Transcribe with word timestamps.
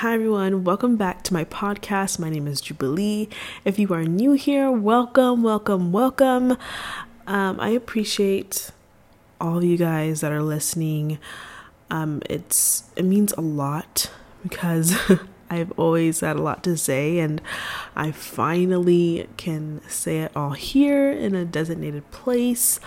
Hi, 0.00 0.14
everyone. 0.14 0.64
Welcome 0.64 0.96
back 0.96 1.22
to 1.24 1.34
my 1.34 1.44
podcast. 1.44 2.18
My 2.18 2.30
name 2.30 2.46
is 2.46 2.62
Jubilee. 2.62 3.28
If 3.66 3.78
you 3.78 3.92
are 3.92 4.04
new 4.04 4.32
here, 4.32 4.70
welcome, 4.70 5.42
welcome, 5.42 5.92
welcome. 5.92 6.56
Um, 7.26 7.60
I 7.60 7.68
appreciate 7.68 8.70
all 9.38 9.58
of 9.58 9.64
you 9.64 9.76
guys 9.76 10.22
that 10.22 10.32
are 10.32 10.42
listening. 10.42 11.18
Um, 11.90 12.22
it's 12.30 12.84
it 12.96 13.04
means 13.04 13.34
a 13.34 13.42
lot 13.42 14.10
because 14.42 14.96
I've 15.50 15.70
always 15.78 16.20
had 16.20 16.36
a 16.36 16.42
lot 16.42 16.64
to 16.64 16.78
say, 16.78 17.18
and 17.18 17.42
I 17.94 18.10
finally 18.10 19.28
can 19.36 19.82
say 19.86 20.20
it 20.20 20.32
all 20.34 20.52
here 20.52 21.12
in 21.12 21.34
a 21.34 21.44
designated 21.44 22.10
place. 22.10 22.80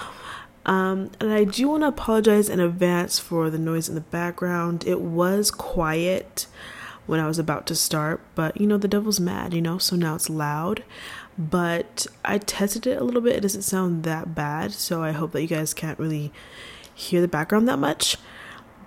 Um, 0.66 1.11
and 1.20 1.32
I 1.32 1.43
do 1.43 1.68
want 1.68 1.84
to 1.84 1.89
apologize 1.89 2.50
in 2.50 2.59
advance 2.59 3.20
for 3.20 3.52
the 3.52 3.59
noise 3.59 3.88
in 3.88 3.93
the 3.93 4.02
background. 4.02 4.84
It 4.88 5.00
was 5.00 5.52
quiet 5.52 6.48
when 7.06 7.20
I 7.20 7.28
was 7.28 7.40
about 7.40 7.66
to 7.68 7.76
start, 7.76 8.22
but 8.36 8.59
you 8.59 8.68
know, 8.68 8.77
the 8.77 8.88
devil's 8.88 9.20
mad, 9.20 9.54
you 9.54 9.62
know, 9.62 9.77
so 9.77 9.96
now 9.96 10.16
it's 10.16 10.30
loud. 10.30 10.84
But 11.38 12.05
I 12.23 12.38
tested 12.38 12.86
it 12.88 13.02
a 13.02 13.04
little 13.04 13.22
bit, 13.22 13.36
it 13.36 13.41
doesn't 13.41 13.64
sound 13.64 14.04
that 14.04 14.36
bad, 14.36 14.72
so 14.72 15.04
I 15.04 15.12
hope 15.12 15.32
that 15.32 15.41
you 15.41 15.48
guys 15.48 15.74
can't 15.74 16.00
really 16.00 16.32
hear 16.94 17.22
the 17.22 17.27
background 17.27 17.68
that 17.68 17.80
much. 17.80 18.18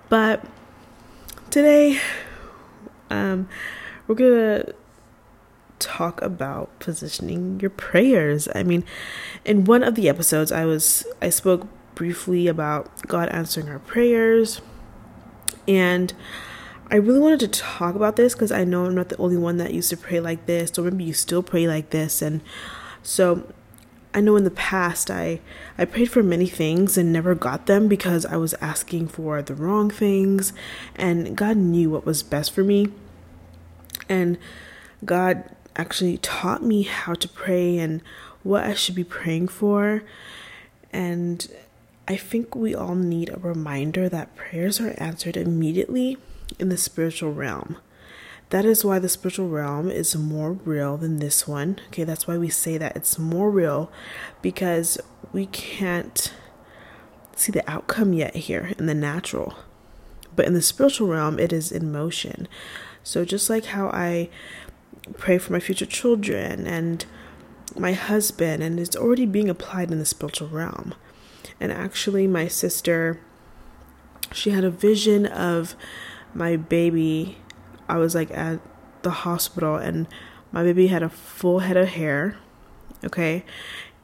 But 0.09 0.45
today, 1.49 1.99
um, 3.09 3.49
we're 4.07 4.15
gonna 4.15 4.73
talk 5.79 6.21
about 6.21 6.79
positioning 6.79 7.59
your 7.59 7.69
prayers. 7.69 8.47
I 8.55 8.63
mean, 8.63 8.83
in 9.45 9.65
one 9.65 9.83
of 9.83 9.95
the 9.95 10.09
episodes, 10.09 10.51
I 10.51 10.65
was 10.65 11.05
I 11.21 11.29
spoke 11.29 11.67
briefly 11.95 12.47
about 12.47 13.05
God 13.07 13.29
answering 13.29 13.69
our 13.69 13.79
prayers, 13.79 14.61
and 15.67 16.13
I 16.89 16.95
really 16.95 17.19
wanted 17.19 17.41
to 17.41 17.47
talk 17.49 17.95
about 17.95 18.15
this 18.15 18.33
because 18.33 18.51
I 18.51 18.63
know 18.63 18.85
I'm 18.85 18.95
not 18.95 19.09
the 19.09 19.17
only 19.17 19.35
one 19.35 19.57
that 19.57 19.73
used 19.73 19.89
to 19.89 19.97
pray 19.97 20.19
like 20.21 20.45
this, 20.45 20.77
or 20.77 20.83
maybe 20.83 21.03
you 21.03 21.13
still 21.13 21.43
pray 21.43 21.67
like 21.67 21.89
this. 21.89 22.21
And 22.21 22.41
so 23.03 23.51
I 24.13 24.21
know 24.21 24.37
in 24.37 24.45
the 24.45 24.51
past 24.51 25.11
I, 25.11 25.41
I 25.77 25.83
prayed 25.83 26.09
for 26.09 26.23
many 26.23 26.47
things 26.47 26.97
and 26.97 27.11
never 27.11 27.35
got 27.35 27.65
them 27.65 27.89
because 27.89 28.25
I 28.25 28.37
was 28.37 28.53
asking 28.55 29.09
for 29.09 29.41
the 29.41 29.53
wrong 29.53 29.89
things, 29.89 30.53
and 30.95 31.35
God 31.35 31.57
knew 31.57 31.89
what 31.89 32.05
was 32.05 32.23
best 32.23 32.51
for 32.51 32.63
me. 32.63 32.87
And 34.07 34.37
God 35.03 35.43
actually 35.75 36.17
taught 36.19 36.63
me 36.63 36.83
how 36.83 37.13
to 37.15 37.27
pray 37.27 37.77
and 37.77 38.01
what 38.43 38.63
I 38.63 38.73
should 38.73 38.95
be 38.95 39.03
praying 39.03 39.49
for. 39.49 40.03
And 40.93 41.47
I 42.07 42.15
think 42.15 42.55
we 42.55 42.73
all 42.73 42.95
need 42.95 43.29
a 43.29 43.37
reminder 43.37 44.07
that 44.07 44.37
prayers 44.37 44.79
are 44.79 44.95
answered 44.97 45.35
immediately 45.35 46.17
in 46.59 46.69
the 46.69 46.77
spiritual 46.77 47.33
realm. 47.33 47.77
That 48.49 48.63
is 48.63 48.85
why 48.85 48.99
the 48.99 49.09
spiritual 49.09 49.49
realm 49.49 49.89
is 49.89 50.15
more 50.15 50.53
real 50.53 50.95
than 50.97 51.19
this 51.19 51.47
one. 51.47 51.79
Okay, 51.87 52.05
that's 52.05 52.27
why 52.27 52.37
we 52.37 52.49
say 52.49 52.77
that 52.77 52.95
it's 52.95 53.19
more 53.19 53.51
real 53.51 53.91
because 54.41 54.97
we 55.33 55.47
can't 55.47 56.33
see 57.35 57.51
the 57.51 57.69
outcome 57.69 58.13
yet 58.13 58.35
here 58.35 58.71
in 58.77 58.85
the 58.85 58.93
natural. 58.93 59.55
But 60.35 60.45
in 60.45 60.53
the 60.53 60.61
spiritual 60.61 61.09
realm, 61.09 61.39
it 61.39 61.51
is 61.51 61.71
in 61.71 61.91
motion. 61.91 62.47
So 63.03 63.25
just 63.25 63.49
like 63.49 63.65
how 63.65 63.87
I 63.89 64.29
pray 65.17 65.37
for 65.37 65.53
my 65.53 65.59
future 65.59 65.85
children 65.85 66.67
and 66.67 67.05
my 67.75 67.93
husband, 67.93 68.63
and 68.63 68.79
it's 68.79 68.95
already 68.95 69.25
being 69.25 69.49
applied 69.49 69.91
in 69.91 69.99
the 69.99 70.05
spiritual 70.05 70.47
realm. 70.47 70.93
And 71.59 71.71
actually, 71.71 72.27
my 72.27 72.47
sister, 72.47 73.19
she 74.31 74.51
had 74.51 74.63
a 74.63 74.69
vision 74.69 75.25
of 75.25 75.75
my 76.33 76.55
baby, 76.55 77.37
I 77.87 77.97
was 77.97 78.15
like 78.15 78.31
at 78.31 78.59
the 79.01 79.11
hospital 79.11 79.75
and 79.75 80.07
my 80.51 80.63
baby 80.63 80.87
had 80.87 81.03
a 81.03 81.09
full 81.09 81.59
head 81.59 81.77
of 81.77 81.89
hair. 81.89 82.37
Okay. 83.03 83.43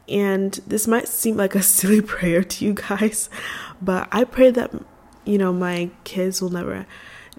And 0.07 0.53
this 0.67 0.87
might 0.87 1.07
seem 1.07 1.37
like 1.37 1.55
a 1.55 1.61
silly 1.77 2.01
prayer 2.01 2.43
to 2.43 2.65
you 2.65 2.73
guys, 2.73 3.29
but 3.81 4.07
I 4.11 4.23
pray 4.23 4.51
that, 4.51 4.71
you 5.25 5.37
know, 5.37 5.53
my 5.53 5.89
kids 6.03 6.41
will 6.41 6.49
never, 6.49 6.85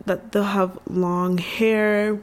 that 0.07 0.33
they'll 0.33 0.45
have 0.45 0.79
long 0.89 1.39
hair 1.39 2.21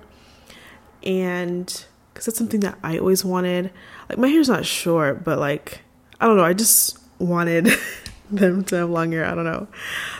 and 1.04 1.86
because 2.14 2.26
that's 2.26 2.38
something 2.38 2.60
that 2.60 2.78
I 2.84 2.98
always 2.98 3.24
wanted. 3.24 3.72
Like, 4.10 4.18
my 4.18 4.28
hair's 4.28 4.50
not 4.50 4.66
short, 4.66 5.24
but 5.24 5.40
like, 5.40 5.82
I 6.20 6.28
don't 6.28 6.38
know, 6.38 6.44
I 6.44 6.54
just 6.54 7.00
wanted 7.20 7.68
them 8.36 8.64
to 8.66 8.75
have 8.78 8.90
long 8.90 9.12
hair. 9.12 9.25
I 9.25 9.36
don't 9.36 9.46
know. 9.46 9.68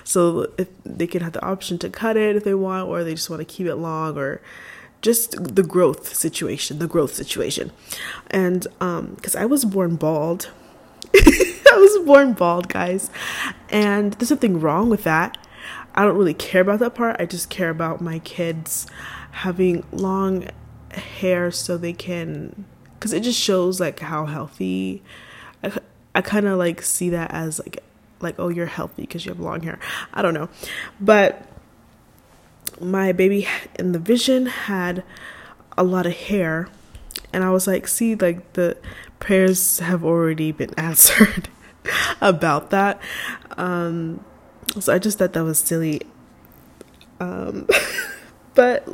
So 0.04 0.52
if 0.58 0.68
they 0.84 1.08
can 1.08 1.22
have 1.22 1.34
the 1.34 1.44
option 1.44 1.78
to 1.80 1.90
cut 1.90 2.18
it 2.18 2.36
if 2.36 2.44
they 2.44 2.54
want, 2.54 2.88
or 2.88 3.04
they 3.04 3.16
just 3.16 3.30
want 3.30 3.40
to 3.40 3.46
keep 3.46 3.68
it 3.68 3.76
long, 3.76 4.18
or 4.18 4.42
just 5.02 5.56
the 5.56 5.64
growth 5.64 6.16
situation, 6.16 6.80
the 6.80 6.88
growth 6.88 7.14
situation. 7.14 7.72
And 8.30 8.68
um, 8.80 9.14
because 9.16 9.36
I 9.36 9.46
was 9.46 9.66
born 9.66 9.96
bald, 9.96 10.52
I 11.16 11.78
was 11.78 12.06
born 12.06 12.34
bald, 12.34 12.68
guys, 12.70 13.10
and 13.70 14.14
there's 14.14 14.30
nothing 14.30 14.60
wrong 14.60 14.90
with 14.90 15.04
that. 15.04 15.38
I 15.94 16.06
don't 16.06 16.18
really 16.18 16.34
care 16.34 16.62
about 16.62 16.80
that 16.80 16.96
part. 16.96 17.18
I 17.20 17.26
just 17.26 17.50
care 17.50 17.70
about 17.70 18.00
my 18.00 18.20
kids 18.20 18.88
having 19.32 19.84
long 19.92 20.48
hair 20.92 21.52
so 21.52 21.78
they 21.78 21.94
can, 21.94 22.66
because 22.94 23.14
it 23.14 23.24
just 23.24 23.40
shows 23.40 23.80
like 23.80 24.00
how 24.00 24.26
healthy. 24.26 25.04
I, 25.64 25.72
I 26.14 26.22
kind 26.22 26.46
of 26.46 26.58
like 26.58 26.82
see 26.82 27.10
that 27.10 27.32
as 27.32 27.60
like 27.60 27.84
like 28.22 28.36
oh 28.40 28.50
you're 28.50 28.66
healthy 28.66 29.04
because 29.04 29.26
you 29.26 29.32
have 29.32 29.40
long 29.40 29.62
hair. 29.62 29.80
I 30.14 30.22
don't 30.22 30.34
know. 30.34 30.50
But 31.00 31.48
my 32.80 33.12
baby 33.12 33.48
in 33.78 33.92
the 33.92 34.00
vision 34.00 34.46
had 34.48 35.04
a 35.78 35.84
lot 35.84 36.06
of 36.06 36.14
hair 36.14 36.68
and 37.34 37.44
i 37.44 37.50
was 37.50 37.68
like 37.68 37.88
see 37.88 38.16
like 38.16 38.54
the 38.54 38.76
prayers 39.20 39.80
have 39.80 40.04
already 40.04 40.52
been 40.52 40.74
answered 40.78 41.50
about 42.20 42.70
that. 42.70 43.02
Um 43.58 44.24
so 44.80 44.94
i 44.94 45.00
just 45.00 45.18
thought 45.20 45.34
that 45.34 45.44
was 45.44 45.60
silly. 45.60 46.02
Um 47.20 47.68
but 48.56 48.88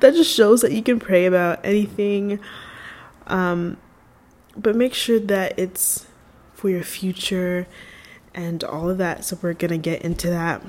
that 0.00 0.14
just 0.14 0.34
shows 0.34 0.60
that 0.60 0.72
you 0.72 0.82
can 0.82 0.98
pray 0.98 1.26
about 1.26 1.60
anything. 1.64 2.40
Um 3.26 3.76
but 4.56 4.76
make 4.76 4.94
sure 4.94 5.20
that 5.20 5.58
it's 5.58 6.06
for 6.54 6.68
your 6.68 6.82
future 6.82 7.66
and 8.34 8.62
all 8.64 8.90
of 8.90 8.98
that. 8.98 9.24
So 9.24 9.38
we're 9.40 9.54
gonna 9.54 9.78
get 9.78 10.02
into 10.02 10.30
that. 10.30 10.62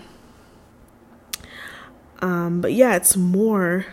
Um, 2.21 2.61
but 2.61 2.73
yeah, 2.73 2.95
it's 2.95 3.17
more 3.17 3.85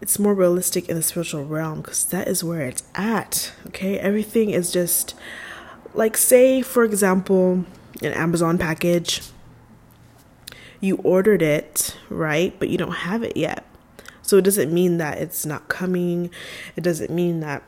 it's 0.00 0.18
more 0.18 0.34
realistic 0.34 0.88
in 0.88 0.96
the 0.96 1.02
spiritual 1.02 1.44
realm 1.44 1.80
because 1.80 2.04
that 2.06 2.28
is 2.28 2.44
where 2.44 2.62
it's 2.62 2.82
at. 2.94 3.52
Okay, 3.68 3.98
everything 3.98 4.50
is 4.50 4.70
just 4.72 5.14
like 5.94 6.16
say 6.16 6.62
for 6.62 6.84
example, 6.84 7.64
an 8.02 8.12
Amazon 8.12 8.58
package. 8.58 9.22
You 10.80 10.96
ordered 10.96 11.40
it, 11.40 11.96
right? 12.10 12.54
But 12.58 12.68
you 12.68 12.76
don't 12.76 12.92
have 12.92 13.22
it 13.22 13.36
yet. 13.36 13.64
So 14.22 14.36
it 14.36 14.42
doesn't 14.42 14.72
mean 14.72 14.98
that 14.98 15.18
it's 15.18 15.46
not 15.46 15.68
coming. 15.68 16.30
It 16.74 16.82
doesn't 16.82 17.10
mean 17.10 17.40
that 17.40 17.62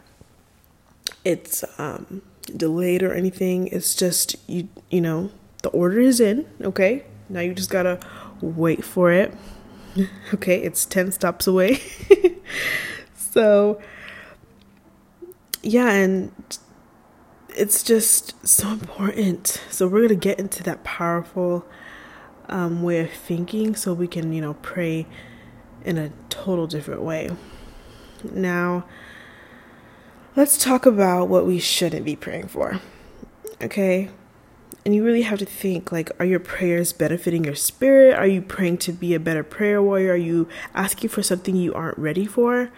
it's 1.25 1.65
um 1.79 2.23
delayed 2.57 3.03
or 3.03 3.13
anything. 3.13 3.69
It's 3.69 3.95
just 3.95 4.37
you 4.49 4.69
you 4.91 5.01
know, 5.01 5.31
the 5.63 5.71
order 5.71 6.01
is 6.01 6.21
in, 6.21 6.47
okay? 6.63 7.05
Now 7.29 7.41
you 7.41 7.55
just 7.55 7.71
got 7.71 7.83
to 7.83 8.01
wait 8.41 8.85
for 8.85 9.13
it. 9.13 9.35
okay, 10.35 10.63
it's 10.63 10.85
10 10.87 11.13
stops 11.13 11.47
away. 11.47 11.81
so 13.15 13.81
yeah, 15.63 15.91
and 15.91 16.33
it's 17.51 17.83
just 17.83 18.47
so 18.47 18.69
important. 18.71 19.61
So 19.71 19.87
we're 19.87 20.07
going 20.07 20.09
to 20.09 20.15
get 20.15 20.39
into 20.39 20.63
that 20.63 20.85
powerful 20.85 21.67
um, 22.49 22.83
way 22.83 23.01
of 23.01 23.11
thinking 23.11 23.75
so 23.75 23.93
we 23.93 24.07
can, 24.07 24.33
you 24.33 24.41
know, 24.41 24.55
pray 24.55 25.07
in 25.85 25.99
a 25.99 26.11
total 26.29 26.67
different 26.67 27.03
way. 27.03 27.31
Now, 28.25 28.85
let's 30.39 30.57
talk 30.57 30.87
about 30.87 31.29
what 31.29 31.45
we 31.45 31.59
shouldn't 31.59 32.05
be 32.05 32.15
praying 32.15 32.47
for. 32.47 32.81
Okay? 33.61 34.09
And 34.87 34.95
you 34.95 35.05
really 35.05 35.23
have 35.23 35.41
to 35.41 35.45
think 35.45 35.91
like, 35.91 36.13
are 36.21 36.25
your 36.25 36.39
prayers 36.39 36.93
benefiting 36.93 37.43
your 37.43 37.57
spirit? 37.57 38.15
Are 38.15 38.27
you 38.27 38.41
praying 38.41 38.79
to 38.79 38.93
be 38.93 39.15
a 39.15 39.21
better 39.21 39.43
prayer 39.43 39.83
warrior? 39.83 40.13
Are 40.13 40.17
you 40.17 40.47
asking 40.75 41.11
for 41.11 41.25
something 41.25 41.57
you 41.57 41.75
aren't 41.75 41.99
ready 41.99 42.25
for? 42.25 42.71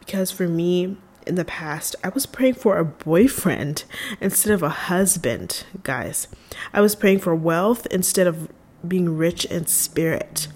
Because 0.00 0.32
for 0.32 0.48
me, 0.48 0.96
in 1.24 1.36
the 1.36 1.44
past, 1.44 1.94
I 2.02 2.08
was 2.08 2.26
praying 2.26 2.54
for 2.54 2.78
a 2.78 2.84
boyfriend 2.84 3.84
instead 4.20 4.52
of 4.52 4.64
a 4.64 4.68
husband, 4.68 5.66
guys. 5.84 6.26
I 6.72 6.80
was 6.80 6.96
praying 6.96 7.20
for 7.20 7.32
wealth 7.32 7.86
instead 7.92 8.26
of 8.26 8.50
being 8.86 9.16
rich 9.16 9.44
in 9.44 9.66
spirit 9.66 10.48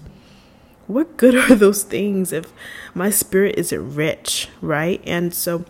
what 0.89 1.17
good 1.17 1.35
are 1.51 1.55
those 1.55 1.83
things 1.83 2.33
if 2.33 2.51
my 2.93 3.09
spirit 3.09 3.55
isn't 3.57 3.95
rich, 3.95 4.49
right? 4.59 5.01
And 5.05 5.33
so 5.33 5.63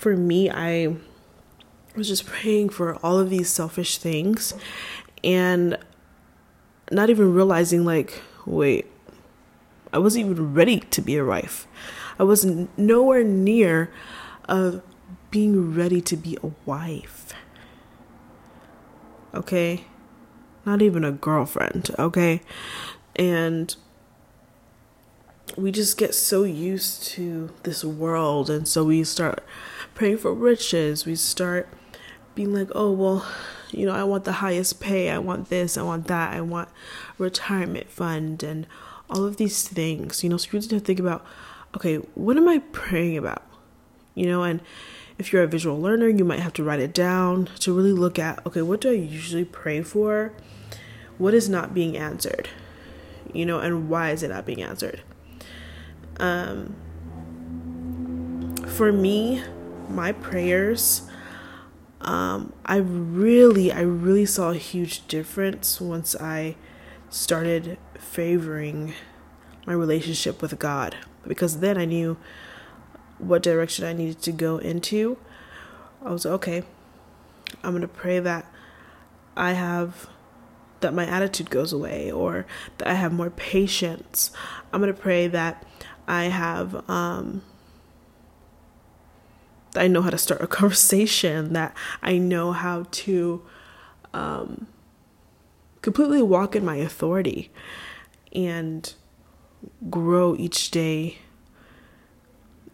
for 0.00 0.16
me, 0.16 0.48
I 0.48 0.96
was 1.94 2.08
just 2.08 2.24
praying 2.24 2.70
for 2.70 2.94
all 3.04 3.18
of 3.18 3.28
these 3.28 3.50
selfish 3.50 3.98
things 3.98 4.54
and 5.22 5.76
not 6.90 7.10
even 7.10 7.34
realizing, 7.34 7.84
like, 7.84 8.22
wait, 8.46 8.86
I 9.92 9.98
wasn't 9.98 10.24
even 10.24 10.54
ready 10.54 10.80
to 10.80 11.02
be 11.02 11.18
a 11.18 11.24
wife. 11.24 11.66
I 12.18 12.22
was 12.22 12.46
nowhere 12.78 13.22
near 13.22 13.90
of 14.48 14.80
being 15.30 15.74
ready 15.74 16.00
to 16.00 16.16
be 16.16 16.38
a 16.42 16.50
wife. 16.64 17.34
Okay? 19.34 19.84
Not 20.64 20.80
even 20.80 21.04
a 21.04 21.12
girlfriend, 21.12 21.90
okay? 21.98 22.40
And 23.16 23.76
we 25.58 25.70
just 25.70 25.98
get 25.98 26.14
so 26.14 26.44
used 26.44 27.02
to 27.02 27.52
this 27.64 27.84
world 27.84 28.48
and 28.48 28.66
so 28.66 28.84
we 28.84 29.04
start 29.04 29.44
praying 30.00 30.16
for 30.16 30.32
riches. 30.32 31.04
We 31.04 31.14
start 31.14 31.68
being 32.34 32.54
like, 32.54 32.70
"Oh, 32.74 32.90
well, 32.90 33.26
you 33.70 33.84
know, 33.84 33.92
I 33.92 34.02
want 34.02 34.24
the 34.24 34.40
highest 34.40 34.80
pay. 34.80 35.10
I 35.10 35.18
want 35.18 35.50
this, 35.50 35.76
I 35.76 35.82
want 35.82 36.06
that. 36.06 36.32
I 36.32 36.40
want 36.40 36.70
retirement 37.18 37.90
fund 37.90 38.42
and 38.42 38.66
all 39.10 39.26
of 39.26 39.36
these 39.36 39.68
things." 39.68 40.24
You 40.24 40.30
know, 40.30 40.38
so 40.38 40.48
you 40.50 40.58
need 40.58 40.70
to 40.70 40.80
think 40.80 41.00
about, 41.00 41.22
okay, 41.76 41.96
what 42.14 42.38
am 42.38 42.48
I 42.48 42.60
praying 42.72 43.18
about? 43.18 43.42
You 44.14 44.24
know, 44.24 44.42
and 44.42 44.62
if 45.18 45.34
you're 45.34 45.42
a 45.42 45.46
visual 45.46 45.78
learner, 45.78 46.08
you 46.08 46.24
might 46.24 46.40
have 46.40 46.54
to 46.54 46.64
write 46.64 46.80
it 46.80 46.94
down 46.94 47.50
to 47.58 47.76
really 47.76 47.92
look 47.92 48.18
at, 48.18 48.44
okay, 48.46 48.62
what 48.62 48.80
do 48.80 48.88
I 48.88 48.94
usually 48.94 49.44
pray 49.44 49.82
for? 49.82 50.32
What 51.18 51.34
is 51.34 51.50
not 51.50 51.74
being 51.74 51.98
answered? 51.98 52.48
You 53.34 53.44
know, 53.44 53.58
and 53.58 53.90
why 53.90 54.12
is 54.12 54.22
it 54.22 54.28
not 54.28 54.46
being 54.46 54.62
answered? 54.62 55.02
Um, 56.16 56.74
for 58.66 58.92
me, 58.92 59.42
my 59.90 60.12
prayers, 60.12 61.02
um, 62.00 62.52
I 62.64 62.76
really, 62.76 63.72
I 63.72 63.80
really 63.80 64.26
saw 64.26 64.50
a 64.50 64.56
huge 64.56 65.06
difference 65.06 65.80
once 65.80 66.16
I 66.16 66.56
started 67.10 67.78
favoring 67.98 68.94
my 69.66 69.72
relationship 69.72 70.40
with 70.40 70.58
God 70.58 70.96
because 71.26 71.60
then 71.60 71.76
I 71.76 71.84
knew 71.84 72.16
what 73.18 73.42
direction 73.42 73.84
I 73.84 73.92
needed 73.92 74.22
to 74.22 74.32
go 74.32 74.58
into. 74.58 75.18
I 76.04 76.10
was 76.10 76.24
okay. 76.24 76.62
I'm 77.62 77.72
going 77.72 77.82
to 77.82 77.88
pray 77.88 78.18
that 78.20 78.50
I 79.36 79.52
have 79.52 80.08
that 80.80 80.94
my 80.94 81.06
attitude 81.06 81.50
goes 81.50 81.74
away 81.74 82.10
or 82.10 82.46
that 82.78 82.88
I 82.88 82.94
have 82.94 83.12
more 83.12 83.28
patience. 83.28 84.30
I'm 84.72 84.80
going 84.80 84.92
to 84.92 84.98
pray 84.98 85.26
that 85.26 85.66
I 86.08 86.24
have 86.24 86.88
um 86.88 87.42
I 89.76 89.88
know 89.88 90.02
how 90.02 90.10
to 90.10 90.18
start 90.18 90.40
a 90.40 90.46
conversation, 90.60 91.52
that 91.52 91.76
I 92.02 92.18
know 92.18 92.52
how 92.52 92.86
to 92.90 93.42
um 94.12 94.66
completely 95.82 96.22
walk 96.22 96.54
in 96.54 96.64
my 96.64 96.76
authority 96.76 97.50
and 98.32 98.92
grow 99.88 100.36
each 100.36 100.70
day 100.70 101.18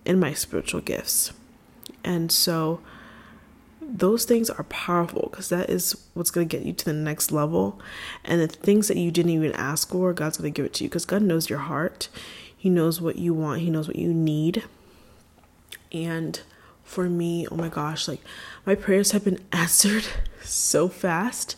in 0.05 0.19
my 0.19 0.33
spiritual 0.33 0.81
gifts. 0.81 1.33
And 2.05 2.31
so 2.31 2.81
those 3.81 4.25
things 4.25 4.51
are 4.51 4.65
powerful 4.65 5.29
because 5.31 5.49
that 5.49 5.71
is 5.71 6.07
what's 6.15 6.31
going 6.31 6.49
to 6.49 6.57
get 6.57 6.67
you 6.67 6.73
to 6.73 6.85
the 6.85 6.93
next 6.93 7.33
level. 7.33 7.81
And 8.25 8.41
the 8.41 8.49
things 8.49 8.89
that 8.89 8.97
you 8.97 9.11
didn't 9.11 9.33
even 9.33 9.53
ask 9.53 9.91
for, 9.91 10.13
God's 10.13 10.39
going 10.39 10.53
to 10.53 10.57
give 10.57 10.67
it 10.67 10.75
to 10.75 10.85
you 10.85 10.91
because 10.91 11.05
God 11.05 11.23
knows 11.23 11.51
your 11.51 11.61
heart. 11.61 12.09
He 12.57 12.71
knows 12.71 13.01
what 13.01 13.17
you 13.17 13.35
want, 13.35 13.61
He 13.61 13.71
knows 13.71 13.87
what 13.87 13.97
you 13.97 14.13
need. 14.13 14.65
And 15.93 16.41
for 16.87 17.11
me, 17.11 17.47
oh 17.51 17.57
my 17.57 17.69
gosh, 17.69 18.09
like 18.09 18.23
my 18.65 18.75
prayers 18.75 19.11
have 19.11 19.25
been 19.25 19.41
answered 19.53 20.07
so 20.43 20.89
fast. 20.89 21.57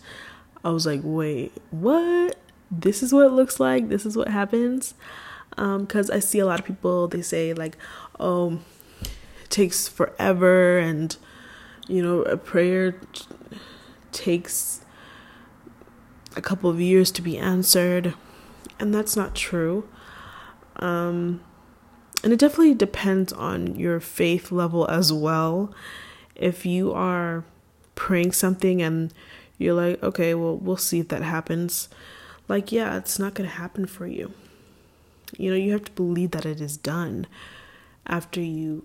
I 0.65 0.71
was 0.71 0.87
like, 0.87 1.01
wait, 1.05 1.53
what? 1.71 2.37
This 2.71 3.03
is 3.03 3.13
what 3.13 3.27
it 3.27 3.33
looks 3.33 3.61
like. 3.61 3.89
This 3.89 4.05
is 4.05 4.17
what 4.17 4.29
happens. 4.29 4.95
Um, 5.57 5.83
because 5.83 6.11
I 6.11 6.19
see 6.19 6.39
a 6.39 6.47
lot 6.47 6.61
of 6.61 6.67
people, 6.67 7.09
they 7.09 7.23
say, 7.23 7.53
like, 7.53 7.77
oh, 8.19 8.59
it 9.01 9.51
takes 9.51 9.89
forever, 9.89 10.79
and 10.79 11.17
you 11.89 12.03
know, 12.03 12.23
a 12.23 12.37
prayer 12.37 13.01
takes 14.13 14.83
a 16.37 16.41
couple 16.43 16.71
of 16.71 16.81
years 16.81 17.11
to 17.13 17.23
be 17.23 17.39
answered. 17.39 18.15
And 18.79 18.95
that's 18.95 19.17
not 19.17 19.35
true. 19.35 19.89
Um, 20.77 21.41
and 22.23 22.33
it 22.33 22.39
definitely 22.39 22.75
depends 22.75 23.33
on 23.33 23.77
your 23.77 24.01
faith 24.01 24.51
level 24.51 24.89
as 24.89 25.13
well. 25.13 25.73
If 26.35 26.67
you 26.67 26.93
are 26.93 27.45
praying 27.95 28.33
something 28.33 28.83
and 28.83 29.13
you're 29.59 29.75
like, 29.75 30.03
okay, 30.03 30.35
well, 30.35 30.57
we'll 30.57 30.77
see 30.77 31.01
if 31.01 31.09
that 31.09 31.23
happens. 31.23 31.89
Like, 32.49 32.73
yeah, 32.73 32.97
it's 32.97 33.19
not 33.19 33.35
going 33.35 33.49
to 33.49 33.57
happen 33.57 33.87
for 33.87 34.07
you. 34.07 34.33
You 35.37 35.51
know, 35.51 35.57
you 35.57 35.73
have 35.73 35.85
to 35.85 35.93
believe 35.93 36.31
that 36.31 36.47
it 36.47 36.61
is 36.61 36.77
done 36.77 37.27
after 38.07 38.41
you 38.41 38.85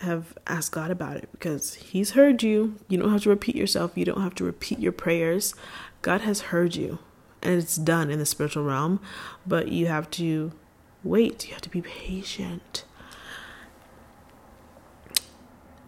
have 0.00 0.36
asked 0.46 0.72
God 0.72 0.90
about 0.90 1.16
it 1.16 1.28
because 1.32 1.74
He's 1.74 2.10
heard 2.10 2.42
you. 2.42 2.76
You 2.88 2.98
don't 2.98 3.10
have 3.10 3.22
to 3.22 3.30
repeat 3.30 3.56
yourself, 3.56 3.92
you 3.96 4.04
don't 4.04 4.22
have 4.22 4.34
to 4.36 4.44
repeat 4.44 4.78
your 4.78 4.92
prayers. 4.92 5.54
God 6.02 6.20
has 6.20 6.42
heard 6.42 6.76
you 6.76 6.98
and 7.42 7.58
it's 7.60 7.76
done 7.76 8.10
in 8.10 8.18
the 8.18 8.26
spiritual 8.26 8.64
realm, 8.64 9.00
but 9.46 9.68
you 9.68 9.86
have 9.86 10.10
to 10.10 10.52
wait, 11.04 11.46
you 11.46 11.52
have 11.52 11.62
to 11.62 11.70
be 11.70 11.82
patient. 11.82 12.84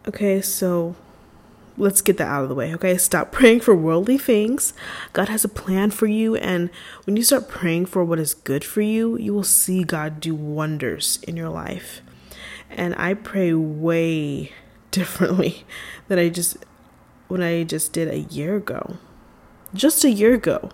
Okay, 0.07 0.41
so 0.41 0.97
let's 1.77 2.01
get 2.01 2.17
that 2.17 2.29
out 2.29 2.43
of 2.43 2.49
the 2.49 2.55
way, 2.55 2.75
okay? 2.75 2.97
Stop 2.97 3.33
praying 3.33 3.61
for 3.61 3.75
worldly 3.75 4.19
things. 4.19 4.73
God 5.13 5.29
has 5.29 5.45
a 5.45 5.49
plan 5.49 5.91
for 5.91 6.07
you, 6.07 6.37
and 6.37 6.71
when 7.05 7.17
you 7.17 7.23
start 7.23 7.49
praying 7.49 7.87
for 7.87 8.05
what 8.05 8.19
is 8.19 8.35
good 8.35 8.65
for 8.65 8.81
you, 8.81 9.17
you 9.19 9.33
will 9.33 9.45
see 9.45 9.85
God 9.85 10.21
do 10.21 10.35
wonders 10.35 11.19
in 11.27 11.37
your 11.37 11.49
life. 11.49 12.01
And 12.71 12.95
I 12.97 13.15
pray 13.15 13.55
way 13.55 14.53
differently 14.91 15.65
than 16.09 16.19
I 16.19 16.29
just 16.29 16.59
when 17.29 17.43
I 17.43 17.63
just 17.63 17.93
did 17.93 18.09
a 18.09 18.21
year 18.21 18.57
ago. 18.57 18.97
Just 19.75 20.05
a 20.05 20.11
year 20.11 20.35
ago. 20.35 20.71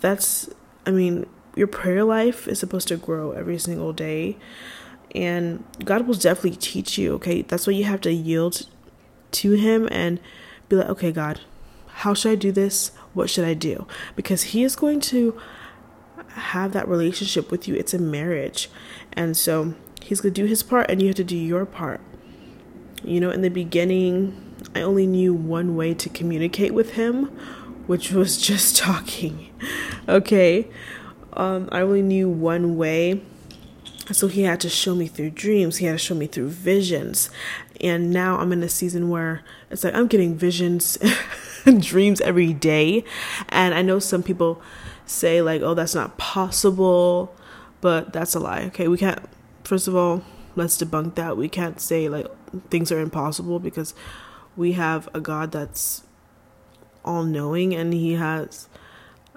That's 0.00 0.48
I 0.84 0.90
mean, 0.90 1.26
your 1.56 1.66
prayer 1.66 2.04
life 2.04 2.46
is 2.46 2.60
supposed 2.60 2.86
to 2.88 2.96
grow 2.96 3.32
every 3.32 3.58
single 3.58 3.92
day. 3.92 4.36
And 5.14 5.64
God 5.82 6.06
will 6.06 6.14
definitely 6.14 6.58
teach 6.58 6.98
you, 6.98 7.14
okay? 7.14 7.42
That's 7.42 7.66
why 7.66 7.72
you 7.72 7.84
have 7.84 8.02
to 8.02 8.12
yield 8.12 8.68
to 9.32 9.52
Him 9.52 9.88
and 9.90 10.20
be 10.68 10.76
like, 10.76 10.88
okay, 10.90 11.10
God, 11.10 11.40
how 11.86 12.12
should 12.12 12.32
I 12.32 12.34
do 12.34 12.52
this? 12.52 12.90
What 13.14 13.30
should 13.30 13.46
I 13.46 13.54
do? 13.54 13.86
Because 14.14 14.44
He 14.44 14.62
is 14.62 14.76
going 14.76 15.00
to 15.02 15.40
have 16.28 16.72
that 16.72 16.86
relationship 16.86 17.50
with 17.50 17.66
you. 17.66 17.74
It's 17.74 17.94
a 17.94 17.98
marriage. 17.98 18.68
And 19.14 19.34
so 19.34 19.74
He's 20.02 20.20
going 20.20 20.34
to 20.34 20.42
do 20.42 20.46
His 20.46 20.62
part 20.62 20.90
and 20.90 21.00
you 21.00 21.08
have 21.08 21.16
to 21.16 21.24
do 21.24 21.36
your 21.36 21.64
part. 21.64 22.02
You 23.02 23.20
know, 23.20 23.30
in 23.30 23.40
the 23.40 23.48
beginning, 23.48 24.54
I 24.74 24.82
only 24.82 25.06
knew 25.06 25.32
one 25.32 25.74
way 25.74 25.94
to 25.94 26.10
communicate 26.10 26.74
with 26.74 26.92
Him, 26.92 27.26
which 27.86 28.12
was 28.12 28.36
just 28.42 28.76
talking. 28.76 29.50
Okay 30.06 30.68
um, 31.36 31.68
I 31.70 31.80
only 31.80 32.02
knew 32.02 32.28
one 32.28 32.76
way. 32.76 33.22
So 34.12 34.28
he 34.28 34.42
had 34.42 34.60
to 34.60 34.68
show 34.68 34.94
me 34.94 35.08
through 35.08 35.30
dreams. 35.30 35.78
He 35.78 35.86
had 35.86 35.92
to 35.92 35.98
show 35.98 36.14
me 36.14 36.26
through 36.26 36.48
visions. 36.50 37.28
And 37.80 38.10
now 38.10 38.38
I'm 38.38 38.52
in 38.52 38.62
a 38.62 38.68
season 38.68 39.08
where 39.10 39.42
it's 39.70 39.84
like 39.84 39.94
I'm 39.94 40.06
getting 40.06 40.36
visions 40.36 40.96
and 41.66 41.82
dreams 41.82 42.20
every 42.20 42.52
day. 42.52 43.04
And 43.48 43.74
I 43.74 43.82
know 43.82 43.98
some 43.98 44.22
people 44.22 44.62
say, 45.06 45.42
like, 45.42 45.62
oh, 45.62 45.74
that's 45.74 45.94
not 45.94 46.18
possible. 46.18 47.34
But 47.80 48.12
that's 48.12 48.34
a 48.34 48.40
lie. 48.40 48.62
Okay. 48.66 48.88
We 48.88 48.96
can't, 48.96 49.20
first 49.64 49.88
of 49.88 49.96
all, 49.96 50.22
let's 50.54 50.78
debunk 50.78 51.16
that. 51.16 51.36
We 51.36 51.48
can't 51.48 51.80
say, 51.80 52.08
like, 52.08 52.26
things 52.70 52.92
are 52.92 53.00
impossible 53.00 53.58
because 53.58 53.92
we 54.56 54.72
have 54.72 55.08
a 55.12 55.20
God 55.20 55.52
that's 55.52 56.02
all 57.04 57.24
knowing 57.24 57.74
and 57.74 57.92
he 57.92 58.14
has 58.14 58.68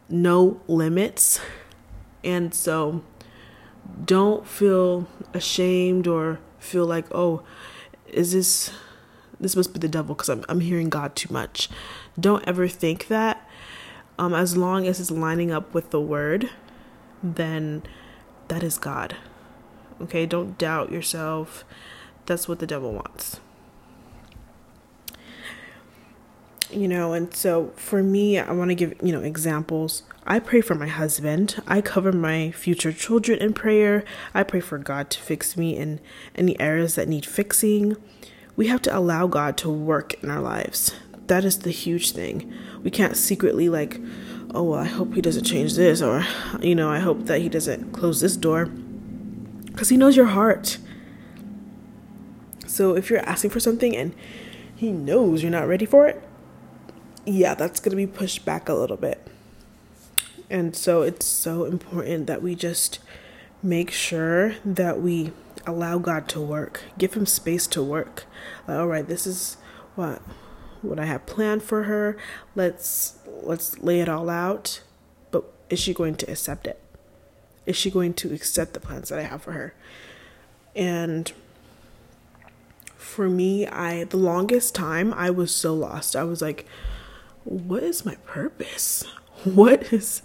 no 0.10 0.60
limits 0.68 1.40
and 2.24 2.54
so 2.54 3.04
don't 4.06 4.48
feel 4.48 5.08
ashamed 5.34 6.08
or 6.08 6.40
feel 6.60 6.86
like, 6.86 7.06
oh, 7.14 7.44
is 8.08 8.34
this 8.34 8.72
this 9.40 9.56
must 9.56 9.74
be 9.74 9.80
the 9.80 9.88
devil 9.88 10.16
because 10.16 10.30
I'm 10.30 10.44
I'm 10.50 10.60
hearing 10.62 10.90
God 10.90 11.16
too 11.16 11.32
much. 11.32 11.70
Don't 12.20 12.46
ever 12.48 12.68
think 12.68 13.08
that. 13.08 13.46
Um, 14.18 14.34
as 14.34 14.58
long 14.58 14.86
as 14.86 15.00
it's 15.00 15.12
lining 15.12 15.50
up 15.50 15.74
with 15.74 15.92
the 15.92 16.02
word, 16.02 16.50
then 17.24 17.84
that 18.50 18.64
is 18.64 18.78
God. 18.78 19.16
Okay, 20.02 20.26
don't 20.26 20.58
doubt 20.58 20.92
yourself. 20.92 21.64
That's 22.26 22.48
what 22.48 22.60
the 22.60 22.68
devil 22.68 22.92
wants. 22.92 23.40
You 26.72 26.88
know 26.88 27.14
and 27.14 27.34
so 27.34 27.72
for 27.76 28.04
me 28.04 28.38
i 28.38 28.52
want 28.52 28.70
to 28.70 28.76
give 28.76 28.94
you 29.02 29.12
know 29.12 29.22
examples. 29.22 30.04
I 30.26 30.38
pray 30.40 30.62
for 30.62 30.76
my 30.76 30.88
husband. 30.88 31.60
I 31.68 31.82
cover 31.82 32.12
my 32.12 32.52
future 32.52 32.94
children 32.94 33.40
in 33.40 33.54
prayer. 33.54 34.04
I 34.34 34.44
pray 34.44 34.60
for 34.60 34.78
god 34.78 35.10
to 35.12 35.20
fix 35.20 35.58
me 35.58 35.76
in 35.76 36.00
any 36.36 36.60
areas 36.60 36.94
that 36.96 37.08
need 37.08 37.26
fixing. 37.26 37.96
We 38.56 38.68
have 38.68 38.82
to 38.84 38.96
allow 38.96 39.26
god 39.26 39.58
to 39.58 39.70
work 39.70 40.22
in 40.22 40.30
our 40.30 40.42
lives. 40.42 40.92
That 41.28 41.46
is 41.46 41.60
the 41.60 41.72
huge 41.72 42.12
thing. 42.12 42.54
We 42.84 42.92
can't 42.92 43.18
secretly 43.18 43.70
like 43.70 44.00
oh 44.54 44.64
well, 44.64 44.80
i 44.80 44.86
hope 44.86 45.14
he 45.14 45.22
doesn't 45.22 45.44
change 45.44 45.76
this 45.76 46.02
or 46.02 46.26
you 46.60 46.74
know 46.74 46.90
i 46.90 46.98
hope 46.98 47.26
that 47.26 47.40
he 47.40 47.50
doesn't 47.50 47.92
close 47.92 48.20
this 48.20 48.36
door 48.36 48.66
Because 49.66 49.90
He 49.90 49.98
knows 49.98 50.18
your 50.18 50.26
heart. 50.26 50.78
So 52.68 52.96
if 52.96 53.10
you're 53.10 53.20
asking 53.20 53.52
for 53.52 53.60
something 53.60 53.96
and 53.96 54.14
He 54.76 54.92
knows 54.92 55.42
you're 55.42 55.52
not 55.52 55.68
ready 55.68 55.86
for 55.86 56.08
it, 56.08 56.22
yeah, 57.30 57.54
that's 57.54 57.80
going 57.80 57.92
to 57.92 57.96
be 57.96 58.08
pushed 58.08 58.44
back 58.44 58.68
a 58.68 58.74
little 58.74 58.98
bit. 58.98 59.26
And 60.50 60.76
so 60.76 61.04
it's 61.04 61.26
so 61.26 61.66
important 61.66 62.28
that 62.28 62.42
we 62.42 62.56
just 62.56 63.00
make 63.62 63.92
sure 63.92 64.56
that 64.66 65.00
we 65.00 65.32
allow 65.68 66.00
God 66.00 66.28
to 66.30 66.42
work. 66.42 66.84
Give 66.98 67.14
him 67.14 67.26
space 67.26 67.68
to 67.68 67.84
work. 67.84 68.26
Like, 68.68 68.80
all 68.80 68.88
right, 68.88 69.08
this 69.08 69.28
is 69.28 69.58
what 69.96 70.22
what 70.82 70.98
I 70.98 71.06
have 71.06 71.26
planned 71.26 71.62
for 71.62 71.84
her. 71.84 72.18
Let's 72.56 73.20
let's 73.26 73.78
lay 73.80 74.00
it 74.00 74.10
all 74.10 74.30
out. 74.30 74.82
But 75.30 75.44
is 75.70 75.80
she 75.80 75.94
going 75.94 76.16
to 76.16 76.32
accept 76.32 76.66
it? 76.66 76.82
Is 77.68 77.76
she 77.76 77.92
going 77.92 78.16
to 78.16 78.34
accept 78.34 78.74
the 78.74 78.80
plans 78.80 79.10
that 79.10 79.20
I 79.20 79.24
have 79.24 79.44
for 79.44 79.52
her? 79.52 79.76
And 80.76 81.32
for 82.96 83.30
me, 83.30 83.68
I 83.68 84.06
the 84.06 84.18
longest 84.18 84.74
time 84.74 85.14
I 85.14 85.30
was 85.30 85.54
so 85.54 85.76
lost. 85.76 86.16
I 86.16 86.24
was 86.24 86.42
like, 86.42 86.66
what 87.50 87.82
is 87.84 88.06
my 88.06 88.16
purpose? 88.26 89.06
What 89.46 89.94
is 89.94 90.22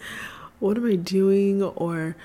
what 0.58 0.76
am 0.76 0.86
I 0.86 0.96
doing 0.96 1.62
or 1.62 2.16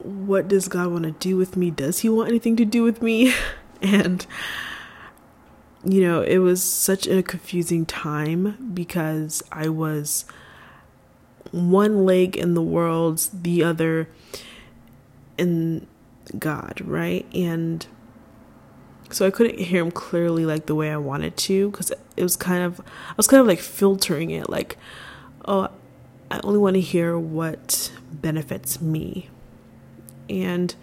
what 0.00 0.48
does 0.48 0.66
God 0.66 0.90
want 0.90 1.04
to 1.04 1.12
do 1.12 1.36
with 1.36 1.56
me? 1.56 1.70
Does 1.70 2.00
he 2.00 2.08
want 2.08 2.28
anything 2.28 2.56
to 2.56 2.64
do 2.64 2.82
with 2.82 3.02
me? 3.02 3.32
and 3.80 4.26
you 5.84 6.00
know, 6.02 6.22
it 6.22 6.38
was 6.38 6.60
such 6.60 7.06
a 7.06 7.22
confusing 7.22 7.86
time 7.86 8.72
because 8.74 9.44
I 9.52 9.68
was 9.68 10.24
one 11.52 12.04
leg 12.04 12.36
in 12.36 12.54
the 12.54 12.62
world, 12.62 13.28
the 13.32 13.62
other 13.62 14.08
in 15.38 15.86
God, 16.36 16.80
right? 16.84 17.26
And 17.32 17.86
so 19.12 19.26
I 19.26 19.30
couldn't 19.30 19.58
hear 19.58 19.82
him 19.82 19.90
clearly 19.90 20.46
like 20.46 20.66
the 20.66 20.74
way 20.74 20.90
I 20.90 20.96
wanted 20.96 21.36
to 21.36 21.70
because 21.70 21.90
it 22.16 22.22
was 22.22 22.36
kind 22.36 22.62
of 22.62 22.80
I 22.80 23.14
was 23.16 23.26
kind 23.26 23.40
of 23.40 23.46
like 23.46 23.60
filtering 23.60 24.30
it 24.30 24.48
like 24.48 24.76
oh 25.46 25.68
I 26.30 26.40
only 26.44 26.58
want 26.58 26.74
to 26.74 26.80
hear 26.80 27.18
what 27.18 27.92
benefits 28.12 28.80
me. 28.80 29.28
And 30.28 30.74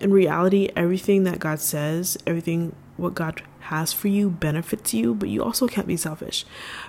in 0.00 0.10
reality, 0.10 0.68
everything 0.74 1.22
that 1.24 1.38
God 1.38 1.60
says, 1.60 2.18
everything 2.26 2.74
what 2.96 3.14
God 3.14 3.42
has 3.60 3.92
for 3.92 4.08
you 4.08 4.30
benefits 4.30 4.92
you, 4.92 5.14
but 5.14 5.28
you 5.28 5.42
also 5.42 5.68
can't 5.68 5.86
be 5.86 5.96
selfish 5.96 6.44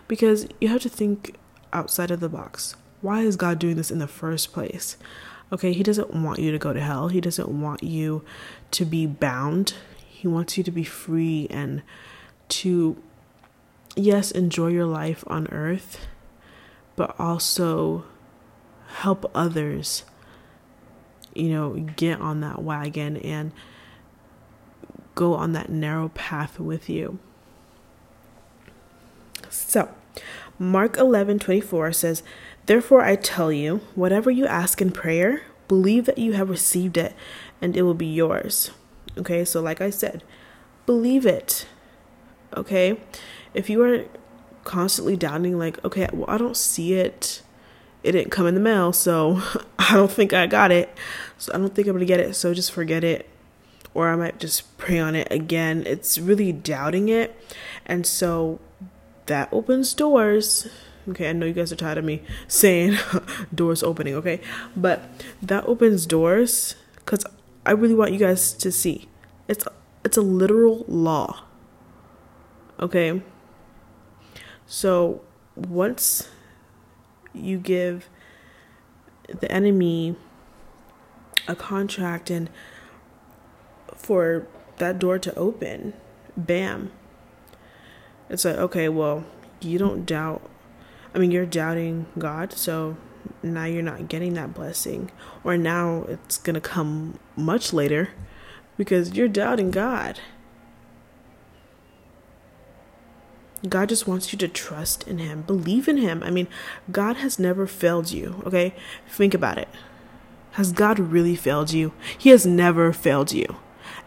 because 0.07 0.48
you 0.60 0.67
have 0.69 0.81
to 0.81 0.89
think 0.89 1.36
outside 1.74 2.10
of 2.10 2.19
the 2.19 2.29
box. 2.29 2.75
Why 3.01 3.22
is 3.22 3.36
God 3.36 3.60
doing 3.60 3.75
this 3.75 3.91
in 3.91 4.00
the 4.00 4.07
first 4.07 4.51
place? 4.51 4.98
Okay, 5.51 5.72
He 5.74 5.84
doesn't 5.84 6.12
want 6.12 6.39
you 6.39 6.51
to 6.51 6.57
go 6.57 6.74
to 6.74 6.81
hell, 6.81 7.10
He 7.10 7.22
doesn't 7.22 7.50
want 7.50 7.84
you 7.84 8.24
to 8.72 8.84
be 8.84 9.05
bound 9.05 9.75
he 10.25 10.29
wants 10.29 10.58
you 10.58 10.63
to 10.63 10.72
be 10.72 10.84
free 10.84 11.46
and 11.51 11.84
to, 12.48 13.00
yes, 13.96 14.32
enjoy 14.32 14.70
your 14.70 14.88
life 14.88 15.24
on 15.27 15.48
earth, 15.51 16.08
but 16.96 17.15
also 17.20 18.05
help 18.88 19.29
others, 19.36 20.03
you 21.36 21.50
know, 21.50 21.74
get 21.74 22.20
on 22.20 22.41
that 22.41 22.63
wagon 22.63 23.17
and 23.17 23.51
go 25.13 25.36
on 25.36 25.51
that 25.51 25.70
narrow 25.70 26.10
path 26.10 26.60
with 26.60 26.89
you. 26.89 27.20
So, 29.51 29.89
Mark 30.58 30.98
11 30.98 31.38
24 31.38 31.94
says, 31.94 32.24
Therefore 32.65 33.03
I 33.03 33.15
tell 33.15 33.51
you, 33.51 33.82
whatever 33.94 34.32
you 34.32 34.48
ask 34.48 34.82
in 34.82 34.89
prayer, 34.89 35.44
believe 35.67 36.08
that 36.08 36.17
you 36.17 36.34
have 36.34 36.50
received 36.50 36.98
it, 36.98 37.13
and 37.62 37.77
it 37.77 37.84
will 37.84 37.94
be 37.94 38.08
yours. 38.08 38.72
Okay, 39.17 39.45
so 39.45 39.62
like 39.62 39.81
I 39.81 39.89
said, 39.89 40.24
believe 40.86 41.25
it. 41.25 41.67
Okay, 42.55 43.00
if 43.53 43.69
you 43.69 43.81
are 43.84 44.05
constantly 44.63 45.15
doubting, 45.15 45.57
like, 45.57 45.84
okay, 45.84 46.07
well, 46.13 46.29
I 46.29 46.38
don't 46.38 46.57
see 46.57 46.93
it, 46.93 47.41
it 48.03 48.13
didn't 48.13 48.31
come 48.31 48.48
in 48.48 48.53
the 48.53 48.62
mail, 48.62 48.93
so 48.93 49.41
I 49.79 49.93
don't 49.93 50.12
think 50.12 50.34
I 50.34 50.48
got 50.48 50.72
it, 50.72 50.89
so 51.38 51.53
I 51.53 51.57
don't 51.57 51.74
think 51.74 51.88
I'm 51.88 51.95
gonna 51.95 52.05
get 52.05 52.19
it, 52.19 52.36
so 52.36 52.53
just 52.53 52.72
forget 52.72 53.03
it. 53.03 53.29
Or 53.93 54.10
I 54.10 54.17
might 54.17 54.39
just 54.39 54.77
pray 54.77 55.00
on 55.00 55.15
it 55.15 55.29
again. 55.31 55.84
It's 55.88 56.17
really 56.17 56.51
doubting 56.51 57.07
it. 57.07 57.34
And 57.86 58.05
so 58.05 58.60
that 59.27 59.48
opens 59.51 59.93
doors 59.93 60.67
okay 61.10 61.29
i 61.29 61.34
know 61.34 61.45
you 61.45 61.53
guys 61.53 61.72
are 61.72 61.75
tired 61.75 61.98
of 61.98 62.05
me 62.05 62.22
saying 62.48 62.98
doors 63.53 63.84
opening 63.84 64.15
okay 64.15 64.39
but 64.75 65.03
that 65.41 65.65
opens 65.65 66.05
doors 66.05 66.75
because 66.95 67.25
I 67.65 67.72
really 67.72 67.95
want 67.95 68.12
you 68.12 68.19
guys 68.19 68.53
to 68.53 68.72
see. 68.72 69.10
It's 69.48 69.65
it's 70.03 70.17
a 70.17 70.22
literal 70.22 70.86
law. 70.88 71.43
Okay? 72.79 73.22
So 74.65 75.22
once 75.55 76.29
you 77.34 77.57
give 77.57 78.10
the 79.27 79.51
enemy 79.51 80.15
a 81.48 81.55
contract 81.55 82.29
and 82.29 82.50
for 83.95 84.48
that 84.77 85.00
door 85.00 85.17
to 85.19 85.34
open, 85.36 85.93
bam. 86.36 86.91
It's 88.29 88.45
like, 88.45 88.57
okay, 88.57 88.89
well, 88.89 89.24
you 89.62 89.77
don't 89.77 90.05
doubt 90.05 90.50
I 91.15 91.17
mean, 91.17 91.31
you're 91.31 91.45
doubting 91.45 92.07
God, 92.17 92.51
so 92.51 92.98
now 93.44 93.65
you're 93.65 93.82
not 93.82 94.08
getting 94.08 94.34
that 94.34 94.53
blessing 94.53 95.12
or 95.44 95.58
now 95.58 96.05
it's 96.08 96.38
going 96.38 96.53
to 96.53 96.62
come 96.62 97.20
much 97.36 97.74
later 97.74 98.10
because 98.77 99.13
you're 99.13 99.27
doubting 99.27 99.72
God. 99.72 100.20
God 103.67 103.89
just 103.89 104.08
wants 104.08 104.32
you 104.32 104.38
to 104.39 104.48
trust 104.48 105.08
in 105.08 105.17
Him, 105.17 105.41
believe 105.41 105.88
in 105.88 105.98
Him. 105.98 106.22
I 106.24 106.29
mean, 106.29 106.48
God 106.91 107.17
has 107.17 107.39
never 107.39 107.65
failed 107.65 108.12
you, 108.12 108.44
okay? 108.46 108.75
Think 109.08 109.34
about 109.34 109.58
it. 109.58 109.67
Has 110.51 110.72
God 110.72 111.00
really 111.00 111.36
failed 111.36 111.72
you? 111.72 111.94
He 112.17 112.29
has 112.29 112.46
never 112.46 112.94
failed 112.94 113.32
you. 113.32 113.58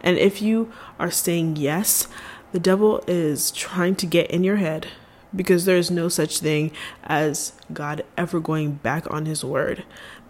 And 0.01 0.17
if 0.17 0.41
you 0.41 0.71
are 0.97 1.11
saying 1.11 1.57
yes, 1.57 2.07
the 2.51 2.59
devil 2.59 3.03
is 3.05 3.51
trying 3.51 3.95
to 3.97 4.05
get 4.05 4.31
in 4.31 4.43
your 4.43 4.57
head 4.57 4.87
because 5.35 5.65
there 5.65 5.77
is 5.77 5.91
no 5.91 6.09
such 6.09 6.39
thing 6.39 6.71
as 7.03 7.53
God 7.71 8.03
ever 8.17 8.39
going 8.39 8.73
back 8.73 9.09
on 9.11 9.25
his 9.25 9.43
word. 9.43 9.83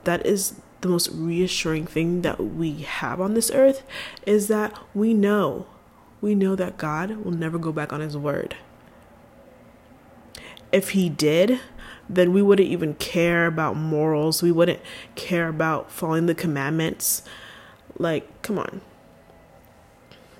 That 0.03 0.25
is 0.25 0.55
the 0.81 0.89
most 0.89 1.09
reassuring 1.11 1.87
thing 1.87 2.21
that 2.21 2.39
we 2.39 2.81
have 2.81 3.19
on 3.19 3.33
this 3.33 3.51
earth 3.51 3.83
is 4.25 4.47
that 4.47 4.77
we 4.93 5.13
know 5.13 5.67
we 6.21 6.35
know 6.35 6.55
that 6.55 6.77
God 6.77 7.23
will 7.23 7.31
never 7.31 7.57
go 7.57 7.71
back 7.71 7.93
on 7.93 8.01
his 8.01 8.17
word. 8.17 8.55
If 10.71 10.89
he 10.89 11.09
did, 11.09 11.59
then 12.09 12.33
we 12.33 12.41
wouldn't 12.41 12.67
even 12.67 12.95
care 12.95 13.47
about 13.47 13.75
morals. 13.75 14.43
We 14.43 14.51
wouldn't 14.51 14.81
care 15.15 15.47
about 15.47 15.91
following 15.91 16.25
the 16.25 16.35
commandments. 16.35 17.23
Like, 17.97 18.41
come 18.41 18.59
on. 18.59 18.81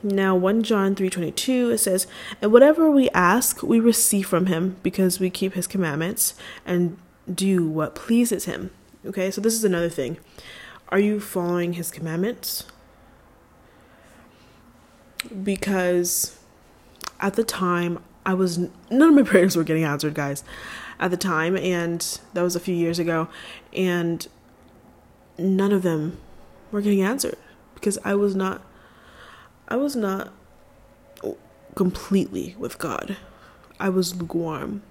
Now 0.02 0.36
1 0.36 0.64
John 0.64 0.96
3:22 0.96 1.72
it 1.72 1.80
says, 1.80 2.08
"And 2.42 2.52
whatever 2.52 2.90
we 2.90 3.10
ask, 3.10 3.62
we 3.62 3.80
receive 3.80 4.28
from 4.28 4.46
him 4.46 4.78
because 4.82 5.20
we 5.20 5.30
keep 5.30 5.54
his 5.54 5.68
commandments 5.68 6.36
and 6.66 6.98
do 7.34 7.68
what 7.68 7.96
pleases 7.96 8.46
him." 8.46 8.72
Okay? 9.06 9.30
So 9.30 9.42
this 9.42 9.54
is 9.54 9.64
another 9.64 9.90
thing. 9.90 10.18
Are 10.90 11.00
you 11.00 11.20
following 11.20 11.74
his 11.74 11.92
commandments? 11.92 12.64
Because 15.44 16.38
at 17.20 17.34
the 17.34 17.44
time 17.44 18.00
I 18.26 18.34
was 18.34 18.58
none 18.58 19.10
of 19.10 19.16
my 19.16 19.24
prayers 19.30 19.56
were 19.56 19.64
getting 19.64 19.84
answered, 19.84 20.14
guys. 20.14 20.44
At 21.00 21.12
the 21.12 21.18
time 21.18 21.56
and 21.58 22.20
that 22.34 22.42
was 22.42 22.56
a 22.56 22.60
few 22.60 22.76
years 22.76 23.00
ago 23.00 23.28
and 23.74 24.28
none 25.38 25.72
of 25.72 25.82
them 25.82 26.18
were 26.72 26.82
getting 26.82 27.02
answered 27.02 27.38
because 27.74 27.98
I 28.04 28.16
was 28.16 28.36
not 28.36 28.62
I 29.70 29.76
was 29.78 29.96
not 29.96 30.34
completely 31.76 32.56
with 32.60 32.78
God. 32.78 33.16
I 33.80 33.90
was 33.90 34.16
lukewarm. 34.16 34.84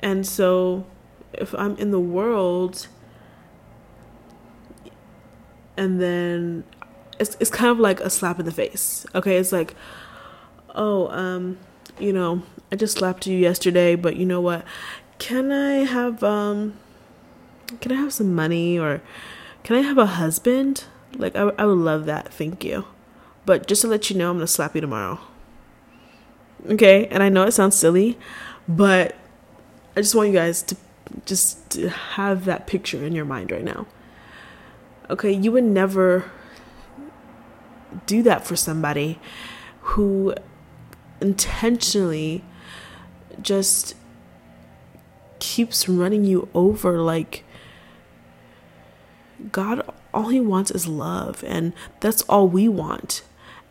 And 0.00 0.26
so 0.26 0.84
if 1.32 1.54
I'm 1.54 1.76
in 1.76 1.92
the 1.92 2.00
world 2.00 2.88
and 5.76 6.00
then 6.00 6.64
it's 7.18 7.36
it's 7.40 7.50
kind 7.50 7.70
of 7.70 7.78
like 7.78 8.00
a 8.00 8.10
slap 8.10 8.38
in 8.38 8.46
the 8.46 8.52
face. 8.52 9.06
Okay, 9.14 9.36
it's 9.36 9.52
like, 9.52 9.74
"Oh, 10.74 11.08
um, 11.08 11.58
you 11.98 12.12
know, 12.12 12.42
I 12.70 12.76
just 12.76 12.98
slapped 12.98 13.26
you 13.26 13.38
yesterday, 13.38 13.94
but 13.94 14.16
you 14.16 14.26
know 14.26 14.40
what? 14.40 14.64
Can 15.18 15.52
I 15.52 15.84
have 15.84 16.22
um 16.22 16.74
can 17.80 17.92
I 17.92 17.96
have 17.96 18.12
some 18.12 18.34
money 18.34 18.78
or 18.78 19.00
can 19.62 19.76
I 19.76 19.80
have 19.82 19.98
a 19.98 20.06
husband? 20.06 20.84
Like 21.16 21.36
I 21.36 21.52
I 21.58 21.64
would 21.66 21.78
love 21.78 22.06
that. 22.06 22.32
Thank 22.32 22.64
you." 22.64 22.86
But 23.44 23.66
just 23.66 23.82
to 23.82 23.88
let 23.88 24.08
you 24.10 24.16
know, 24.16 24.30
I'm 24.30 24.36
going 24.36 24.46
to 24.46 24.52
slap 24.52 24.74
you 24.74 24.80
tomorrow. 24.80 25.18
Okay? 26.68 27.06
And 27.08 27.22
I 27.22 27.28
know 27.28 27.44
it 27.44 27.52
sounds 27.52 27.76
silly, 27.76 28.18
but 28.68 29.16
I 29.96 30.00
just 30.00 30.14
want 30.14 30.28
you 30.28 30.34
guys 30.34 30.62
to 30.64 30.76
just 31.26 31.70
to 31.70 31.88
have 31.88 32.44
that 32.44 32.66
picture 32.66 33.04
in 33.04 33.12
your 33.12 33.24
mind 33.24 33.50
right 33.50 33.64
now. 33.64 33.86
Okay, 35.10 35.32
you 35.32 35.52
would 35.52 35.64
never 35.64 36.30
do 38.06 38.22
that 38.22 38.46
for 38.46 38.56
somebody 38.56 39.18
who 39.80 40.34
intentionally 41.20 42.42
just 43.40 43.94
keeps 45.38 45.88
running 45.88 46.24
you 46.24 46.48
over 46.54 46.98
like 46.98 47.44
God 49.50 49.82
all 50.14 50.28
he 50.28 50.40
wants 50.40 50.70
is 50.70 50.86
love 50.86 51.42
and 51.46 51.72
that's 52.00 52.22
all 52.22 52.46
we 52.46 52.68
want 52.68 53.22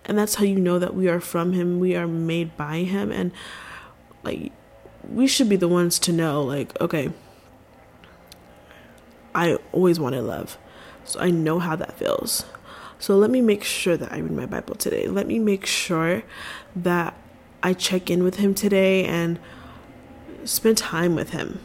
and 0.06 0.18
that's 0.18 0.36
how 0.36 0.44
you 0.44 0.60
know 0.60 0.80
that 0.80 0.96
we 0.96 1.08
are 1.08 1.20
from 1.20 1.54
him. 1.54 1.80
We 1.80 1.96
are 1.96 2.08
made 2.08 2.58
by 2.58 2.80
him. 2.80 3.12
And 3.12 3.32
like 4.24 4.52
we 5.08 5.28
should 5.28 5.50
be 5.50 5.56
the 5.56 5.68
ones 5.68 5.98
to 6.00 6.12
know 6.12 6.44
like 6.44 6.80
okay 6.80 7.12
I 9.34 9.58
always 9.72 10.00
wanted 10.00 10.24
love. 10.24 10.58
So 11.06 11.20
I 11.20 11.32
know 11.32 11.60
how 11.60 11.76
that 11.76 11.94
feels. 11.94 12.46
So 13.00 13.16
let 13.16 13.32
me 13.32 13.42
make 13.42 13.64
sure 13.64 13.98
that 13.98 14.12
I 14.12 14.20
read 14.20 14.32
my 14.32 14.46
Bible 14.46 14.76
today. 14.76 15.08
Let 15.08 15.26
me 15.26 15.40
make 15.40 15.66
sure 15.66 16.24
that 16.76 17.16
I 17.64 17.74
check 17.74 18.10
in 18.10 18.24
with 18.24 18.36
him 18.36 18.54
today 18.54 19.06
and 19.06 19.40
spend 20.44 20.78
time 20.78 21.16
with 21.16 21.32
him. 21.32 21.60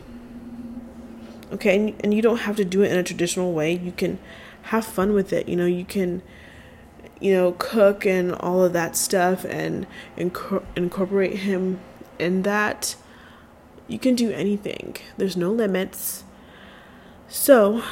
Okay? 1.52 1.76
And, 1.76 2.00
and 2.02 2.14
you 2.14 2.22
don't 2.22 2.38
have 2.38 2.56
to 2.56 2.64
do 2.64 2.82
it 2.82 2.92
in 2.92 2.96
a 2.96 3.02
traditional 3.02 3.52
way. 3.52 3.72
You 3.72 3.92
can 3.92 4.18
have 4.62 4.84
fun 4.84 5.12
with 5.12 5.32
it. 5.32 5.48
You 5.48 5.56
know 5.56 5.66
you 5.66 5.84
can 5.84 6.22
you 7.20 7.32
know 7.32 7.52
cook 7.58 8.04
and 8.04 8.32
all 8.34 8.62
of 8.62 8.72
that 8.72 8.96
stuff 8.96 9.44
and 9.44 9.86
inc- 10.16 10.64
incorporate 10.76 11.38
him 11.38 11.80
in 12.18 12.42
that 12.42 12.96
you 13.88 13.98
can 13.98 14.14
do 14.14 14.32
anything. 14.32 14.96
There's 15.16 15.36
no 15.36 15.50
limits. 15.50 16.24
So 17.28 17.82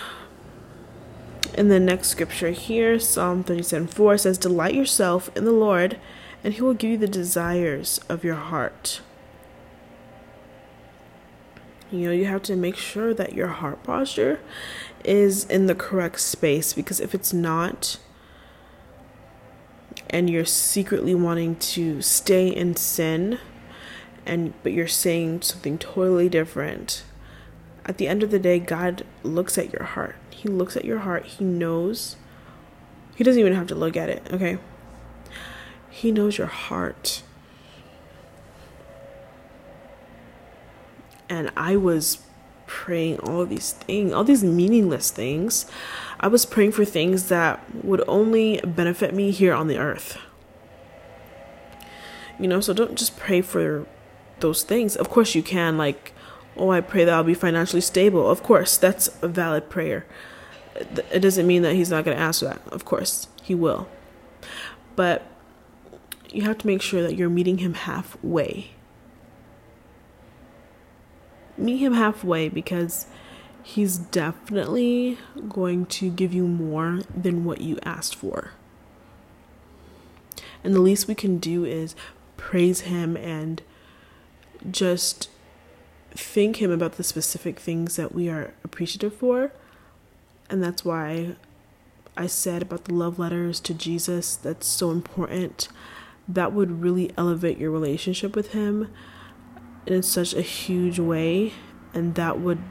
in 1.56 1.68
the 1.68 1.78
next 1.78 2.08
scripture 2.08 2.50
here 2.50 2.98
psalm 2.98 3.44
37 3.44 3.86
4 3.86 4.18
says 4.18 4.38
delight 4.38 4.74
yourself 4.74 5.30
in 5.36 5.44
the 5.44 5.52
lord 5.52 6.00
and 6.42 6.54
he 6.54 6.60
will 6.60 6.74
give 6.74 6.90
you 6.90 6.98
the 6.98 7.06
desires 7.06 8.00
of 8.08 8.24
your 8.24 8.34
heart. 8.34 9.00
You 11.90 12.06
know, 12.06 12.12
you 12.12 12.26
have 12.26 12.42
to 12.44 12.56
make 12.56 12.76
sure 12.76 13.14
that 13.14 13.34
your 13.34 13.46
heart 13.48 13.82
posture 13.84 14.40
is 15.04 15.44
in 15.44 15.66
the 15.66 15.74
correct 15.74 16.20
space 16.20 16.72
because 16.72 16.98
if 16.98 17.14
it's 17.14 17.32
not, 17.32 17.98
and 20.14 20.30
you're 20.30 20.44
secretly 20.44 21.14
wanting 21.14 21.56
to 21.56 22.00
stay 22.00 22.48
in 22.48 22.76
sin, 22.76 23.38
and 24.24 24.54
but 24.62 24.72
you're 24.72 24.88
saying 24.88 25.42
something 25.42 25.76
totally 25.76 26.28
different, 26.28 27.04
at 27.84 27.98
the 27.98 28.08
end 28.08 28.22
of 28.22 28.30
the 28.30 28.38
day, 28.38 28.58
God 28.58 29.04
looks 29.22 29.58
at 29.58 29.72
your 29.72 29.82
heart. 29.82 30.16
He 30.30 30.48
looks 30.48 30.76
at 30.76 30.84
your 30.84 31.00
heart. 31.00 31.26
He 31.26 31.44
knows. 31.44 32.16
He 33.16 33.24
doesn't 33.24 33.40
even 33.40 33.54
have 33.54 33.66
to 33.66 33.74
look 33.74 33.96
at 33.96 34.08
it, 34.08 34.26
okay? 34.32 34.58
He 35.90 36.10
knows 36.10 36.38
your 36.38 36.46
heart. 36.46 37.22
and 41.28 41.50
I 41.56 41.76
was 41.76 42.18
praying 42.66 43.18
all 43.20 43.44
these 43.44 43.72
things, 43.72 44.12
all 44.12 44.24
these 44.24 44.44
meaningless 44.44 45.10
things. 45.10 45.66
I 46.24 46.28
was 46.28 46.46
praying 46.46 46.72
for 46.72 46.86
things 46.86 47.28
that 47.28 47.62
would 47.84 48.02
only 48.08 48.58
benefit 48.64 49.12
me 49.12 49.30
here 49.30 49.52
on 49.52 49.68
the 49.68 49.76
earth. 49.76 50.16
You 52.38 52.48
know, 52.48 52.62
so 52.62 52.72
don't 52.72 52.96
just 52.96 53.18
pray 53.18 53.42
for 53.42 53.84
those 54.40 54.62
things. 54.62 54.96
Of 54.96 55.10
course, 55.10 55.34
you 55.34 55.42
can, 55.42 55.76
like, 55.76 56.14
oh, 56.56 56.70
I 56.70 56.80
pray 56.80 57.04
that 57.04 57.12
I'll 57.12 57.24
be 57.24 57.34
financially 57.34 57.82
stable. 57.82 58.26
Of 58.26 58.42
course, 58.42 58.78
that's 58.78 59.10
a 59.20 59.28
valid 59.28 59.68
prayer. 59.68 60.06
It 61.12 61.20
doesn't 61.20 61.46
mean 61.46 61.60
that 61.60 61.74
He's 61.74 61.90
not 61.90 62.06
going 62.06 62.16
to 62.16 62.22
ask 62.22 62.40
that. 62.40 62.62
Of 62.68 62.86
course, 62.86 63.28
He 63.42 63.54
will. 63.54 63.86
But 64.96 65.30
you 66.30 66.40
have 66.44 66.56
to 66.56 66.66
make 66.66 66.80
sure 66.80 67.02
that 67.02 67.16
you're 67.16 67.28
meeting 67.28 67.58
Him 67.58 67.74
halfway 67.74 68.70
meet 71.56 71.76
him 71.76 71.94
halfway 71.94 72.48
because 72.48 73.06
he's 73.64 73.96
definitely 73.96 75.18
going 75.48 75.86
to 75.86 76.10
give 76.10 76.34
you 76.34 76.46
more 76.46 77.00
than 77.16 77.44
what 77.44 77.62
you 77.62 77.78
asked 77.82 78.14
for. 78.14 78.52
And 80.62 80.74
the 80.74 80.80
least 80.80 81.08
we 81.08 81.14
can 81.14 81.38
do 81.38 81.64
is 81.64 81.96
praise 82.36 82.82
him 82.82 83.16
and 83.16 83.62
just 84.70 85.30
thank 86.12 86.56
him 86.56 86.70
about 86.70 86.92
the 86.92 87.02
specific 87.02 87.58
things 87.58 87.96
that 87.96 88.14
we 88.14 88.28
are 88.28 88.52
appreciative 88.62 89.14
for. 89.14 89.50
And 90.50 90.62
that's 90.62 90.84
why 90.84 91.36
I 92.16 92.26
said 92.26 92.62
about 92.62 92.84
the 92.84 92.94
love 92.94 93.18
letters 93.18 93.60
to 93.60 93.74
Jesus, 93.74 94.36
that's 94.36 94.66
so 94.66 94.90
important. 94.90 95.68
That 96.28 96.52
would 96.52 96.82
really 96.82 97.10
elevate 97.16 97.58
your 97.58 97.70
relationship 97.70 98.36
with 98.36 98.52
him 98.52 98.92
in 99.86 100.02
such 100.02 100.34
a 100.34 100.42
huge 100.42 100.98
way, 100.98 101.54
and 101.92 102.14
that 102.14 102.40
would 102.40 102.62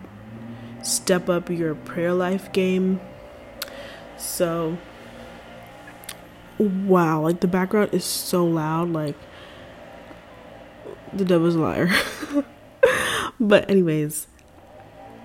step 0.84 1.30
up 1.30 1.50
your 1.50 1.76
prayer 1.76 2.14
life 2.14 2.52
game. 2.52 3.00
So, 4.18 4.78
wow, 6.58 7.22
like 7.22 7.40
the 7.40 7.48
background 7.48 7.94
is 7.94 8.06
so 8.06 8.46
loud, 8.46 8.90
like 8.90 9.16
the 11.12 11.26
devil's 11.26 11.56
liar. 11.56 11.90
but, 13.40 13.70
anyways, 13.70 14.28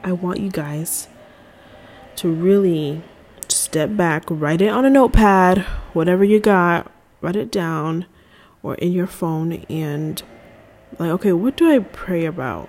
I 0.02 0.12
want 0.12 0.40
you 0.40 0.50
guys 0.50 1.08
to 2.16 2.28
really 2.32 3.02
step 3.48 3.96
back, 3.96 4.24
write 4.28 4.62
it 4.62 4.68
on 4.68 4.84
a 4.84 4.90
notepad, 4.90 5.58
whatever 5.92 6.24
you 6.24 6.40
got, 6.40 6.90
write 7.20 7.36
it 7.36 7.50
down 7.50 8.06
or 8.62 8.74
in 8.76 8.92
your 8.92 9.06
phone 9.06 9.52
and 9.68 10.22
like 10.98 11.10
okay 11.10 11.32
what 11.32 11.56
do 11.56 11.70
i 11.70 11.78
pray 11.78 12.24
about 12.24 12.68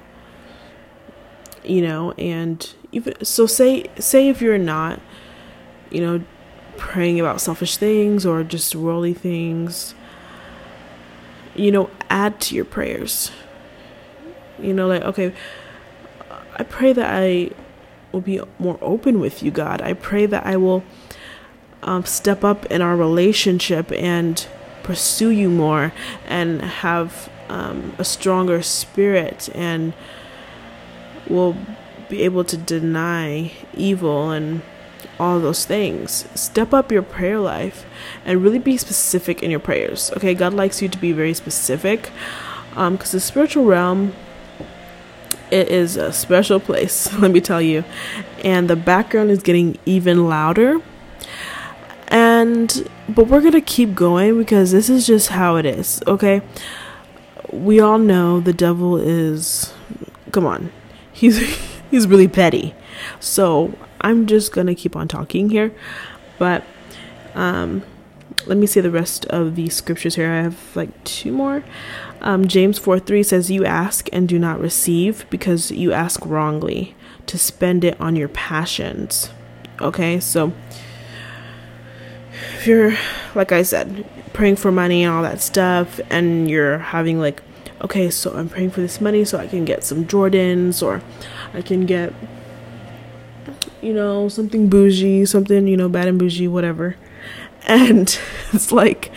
you 1.64 1.82
know 1.82 2.12
and 2.14 2.74
even 2.92 3.14
so 3.24 3.46
say 3.46 3.86
say 4.00 4.30
if 4.30 4.42
you're 4.42 4.58
not 4.58 5.00
you 5.90 6.02
know 6.02 6.24
praying 6.78 7.20
about 7.20 7.42
selfish 7.42 7.78
things 7.78 8.26
or 8.26 8.44
just 8.44 8.76
worldly 8.76 9.14
things 9.14 9.94
you 11.56 11.72
know 11.72 11.90
add 12.10 12.40
to 12.42 12.56
your 12.56 12.66
prayers. 12.66 13.32
You 14.60 14.74
know 14.74 14.88
like 14.88 15.04
okay 15.04 15.34
i 16.58 16.64
pray 16.64 16.92
that 16.92 17.14
i 17.14 17.50
will 18.12 18.20
be 18.22 18.42
more 18.58 18.78
open 18.82 19.20
with 19.20 19.42
you 19.42 19.52
god. 19.52 19.82
I 19.82 19.94
pray 19.94 20.26
that 20.26 20.46
i 20.46 20.58
will 20.58 20.84
um, 21.84 22.04
step 22.04 22.44
up 22.44 22.66
in 22.66 22.82
our 22.82 22.98
relationship 22.98 23.92
and 23.94 24.46
pursue 24.84 25.30
you 25.30 25.50
more 25.50 25.94
and 26.26 26.62
have 26.62 27.30
um, 27.48 27.94
a 27.98 28.04
stronger 28.04 28.62
spirit 28.62 29.50
and 29.56 29.94
will 31.30 31.56
be 32.10 32.24
able 32.24 32.44
to 32.44 32.58
deny 32.58 33.52
evil 33.74 34.32
and 34.32 34.62
all 35.20 35.40
those 35.40 35.66
things. 35.66 36.26
Step 36.36 36.74
up 36.74 36.92
your 36.92 37.02
prayer 37.02 37.40
life 37.40 37.86
and 38.26 38.44
really 38.44 38.60
be 38.60 38.78
specific 38.78 39.44
in 39.44 39.52
your 39.52 39.60
prayers. 39.60 40.12
Okay, 40.18 40.34
God 40.34 40.54
likes 40.54 40.82
you 40.82 40.90
to 40.90 40.98
be 40.98 41.12
very 41.12 41.34
specific 41.34 42.10
because 42.72 42.78
um, 42.78 42.98
the 42.98 43.20
spiritual 43.20 43.66
realm 43.66 44.14
it 45.52 45.70
is 45.70 45.98
a 45.98 46.14
special 46.14 46.60
place, 46.60 47.12
let 47.20 47.32
me 47.32 47.42
tell 47.42 47.62
you. 47.62 47.84
And 48.44 48.70
the 48.70 48.76
background 48.76 49.32
is 49.32 49.42
getting 49.42 49.78
even 49.86 50.28
louder. 50.28 50.80
And 52.08 52.90
but 53.08 53.28
we're 53.28 53.42
going 53.42 53.54
to 53.54 53.62
keep 53.62 53.96
going 53.96 54.38
because 54.38 54.72
this 54.72 54.90
is 54.90 55.08
just 55.08 55.30
how 55.30 55.56
it 55.56 55.66
is, 55.66 56.02
okay? 56.08 56.42
we 57.52 57.80
all 57.80 57.98
know 57.98 58.40
the 58.40 58.54
devil 58.54 58.98
is 58.98 59.74
come 60.32 60.46
on. 60.46 60.72
He's 61.12 61.38
he's 61.90 62.08
really 62.08 62.28
petty. 62.28 62.74
So, 63.20 63.74
I'm 64.02 64.28
just 64.28 64.54
to 64.54 64.76
keep 64.76 64.96
on 64.96 65.08
talking 65.08 65.50
here. 65.50 65.74
But 66.38 66.64
um 67.36 67.84
let 68.46 68.58
me 68.58 68.66
see 68.66 68.82
the 68.82 68.92
rest 68.92 69.26
of 69.26 69.56
the 69.56 69.70
scriptures 69.70 70.16
here. 70.16 70.32
I 70.32 70.42
have 70.42 70.76
like 70.76 71.04
two 71.04 71.32
more. 71.32 71.64
Um, 72.22 72.48
James 72.48 72.78
4 72.80 73.00
3 73.00 73.24
says, 73.24 73.52
You 73.52 73.66
ask 73.66 74.10
and 74.12 74.28
do 74.28 74.40
not 74.40 74.60
receive 74.60 75.26
because 75.30 75.72
you 75.72 75.92
ask 75.92 76.26
wrongly 76.26 76.96
to 77.28 77.38
spend 77.38 77.84
it 77.84 78.00
on 78.00 78.16
your 78.16 78.28
passions. 78.28 79.30
Okay, 79.82 80.20
so 80.20 80.52
if 82.56 82.68
you're, 82.68 82.96
like 83.36 83.52
I 83.52 83.62
said, 83.62 84.06
praying 84.34 84.58
for 84.58 84.72
money 84.72 85.04
and 85.04 85.14
all 85.14 85.24
that 85.24 85.42
stuff, 85.42 86.00
and 86.10 86.50
you're 86.50 86.80
having 86.80 87.20
like, 87.20 87.42
okay, 87.82 88.10
so 88.10 88.34
I'm 88.34 88.50
praying 88.50 88.72
for 88.72 88.82
this 88.82 89.00
money 89.00 89.24
so 89.24 89.38
I 89.38 89.48
can 89.48 89.64
get 89.64 89.84
some 89.84 90.06
Jordans 90.06 90.84
or 90.84 91.02
I 91.54 91.62
can 91.62 91.86
get, 91.86 92.14
you 93.82 93.94
know, 93.94 94.30
something 94.30 94.70
bougie, 94.70 95.26
something, 95.26 95.68
you 95.68 95.78
know, 95.78 95.90
bad 95.90 96.08
and 96.08 96.20
bougie, 96.20 96.48
whatever. 96.48 96.96
And 97.68 98.20
it's 98.54 98.72
like, 98.72 99.12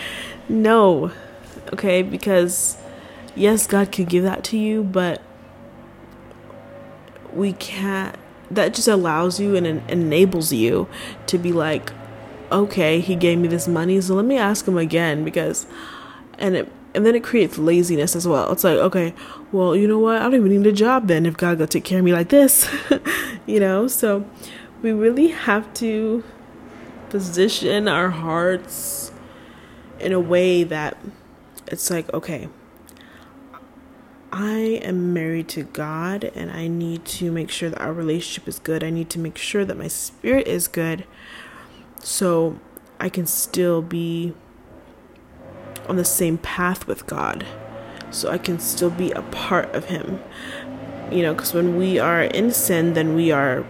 no, 0.49 1.13
okay, 1.73 2.03
because 2.03 2.77
yes, 3.35 3.67
God 3.67 3.93
could 3.93 4.09
give 4.09 4.25
that 4.25 4.45
to 4.45 4.59
you, 4.59 4.83
but 4.83 5.23
we 7.33 7.53
can't. 7.55 8.17
That 8.51 8.75
just 8.75 8.89
allows 8.89 9.41
you 9.41 9.57
and 9.57 9.67
enables 9.67 10.53
you 10.53 10.87
to 11.27 11.39
be 11.39 11.53
like, 11.53 11.91
okay, 12.51 13.01
he 13.01 13.17
gave 13.17 13.39
me 13.39 13.49
this 13.49 13.67
money, 13.67 13.99
so 14.03 14.15
let 14.15 14.27
me 14.27 14.37
ask 14.37 14.69
him 14.69 14.77
again 14.77 15.25
because, 15.25 15.67
and 16.39 16.55
it 16.55 16.73
and 16.95 17.07
then 17.07 17.15
it 17.15 17.25
creates 17.25 17.59
laziness 17.59 18.15
as 18.15 18.27
well. 18.29 18.53
It's 18.53 18.65
like, 18.65 18.79
okay, 18.79 19.15
well, 19.51 19.75
you 19.75 19.89
know 19.89 19.99
what? 19.99 20.21
I 20.21 20.25
don't 20.25 20.35
even 20.35 20.63
need 20.63 20.67
a 20.67 20.73
job 20.73 21.09
then 21.09 21.27
if 21.27 21.37
God 21.37 21.59
gonna 21.59 21.67
take 21.67 21.85
care 21.85 21.99
of 21.99 22.05
me 22.05 22.13
like 22.13 22.29
this, 22.29 22.69
you 23.47 23.61
know. 23.61 23.89
So 23.89 24.29
we 24.83 24.93
really 24.93 25.29
have 25.29 25.73
to 25.75 26.25
position 27.09 27.89
our 27.89 28.11
hearts 28.11 29.13
in 30.01 30.13
a 30.13 30.21
way 30.21 30.65
that 30.65 30.99
it's 31.67 31.91
like, 31.91 32.13
okay, 32.13 32.49
I 34.33 34.81
am 34.83 35.13
married 35.13 35.49
to 35.51 35.63
God 35.63 36.25
and 36.25 36.51
I 36.51 36.67
need 36.67 37.05
to 37.05 37.31
make 37.31 37.51
sure 37.51 37.69
that 37.69 37.81
our 37.81 37.93
relationship 37.93 38.49
is 38.49 38.59
good. 38.59 38.83
I 38.83 38.91
need 38.91 39.11
to 39.11 39.19
make 39.19 39.37
sure 39.37 39.65
that 39.65 39.77
my 39.77 39.89
spirit 39.89 40.49
is 40.49 40.69
good 40.69 41.05
so 42.01 42.59
I 42.99 43.09
can 43.09 43.27
still 43.27 43.83
be 43.83 44.35
on 45.89 45.97
the 45.97 46.05
same 46.05 46.39
path 46.39 46.87
with 46.87 47.07
God. 47.07 47.47
So 48.11 48.31
I 48.31 48.39
can 48.39 48.59
still 48.59 48.91
be 48.91 49.11
a 49.13 49.23
part 49.23 49.75
of 49.75 49.87
Him. 49.87 50.21
You 51.11 51.23
know, 51.23 51.35
because 51.35 51.55
when 51.55 51.77
we 51.77 51.99
are 51.99 52.23
in 52.23 52.53
sin, 52.53 52.95
then 52.95 53.15
we 53.15 53.31
are 53.31 53.65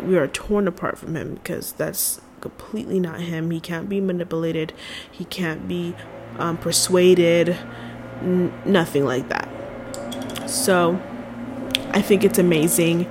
we 0.00 0.16
are 0.16 0.28
torn 0.28 0.68
apart 0.68 0.98
from 0.98 1.16
Him 1.16 1.34
because 1.34 1.72
that's 1.72 2.20
completely 2.40 3.00
not 3.00 3.20
Him. 3.20 3.50
He 3.50 3.60
can't 3.60 3.88
be 3.88 4.00
manipulated. 4.00 4.72
He 5.10 5.24
can't 5.24 5.68
be 5.68 5.94
um, 6.38 6.56
persuaded 6.56 7.56
N- 8.20 8.52
nothing 8.64 9.04
like 9.04 9.28
that. 9.28 9.48
So 10.48 11.00
I 11.90 12.02
think 12.02 12.24
it's 12.24 12.38
amazing 12.38 13.06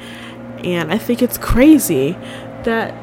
and 0.63 0.91
I 0.91 0.97
think 0.97 1.21
it's 1.21 1.37
crazy 1.37 2.17
that 2.63 2.93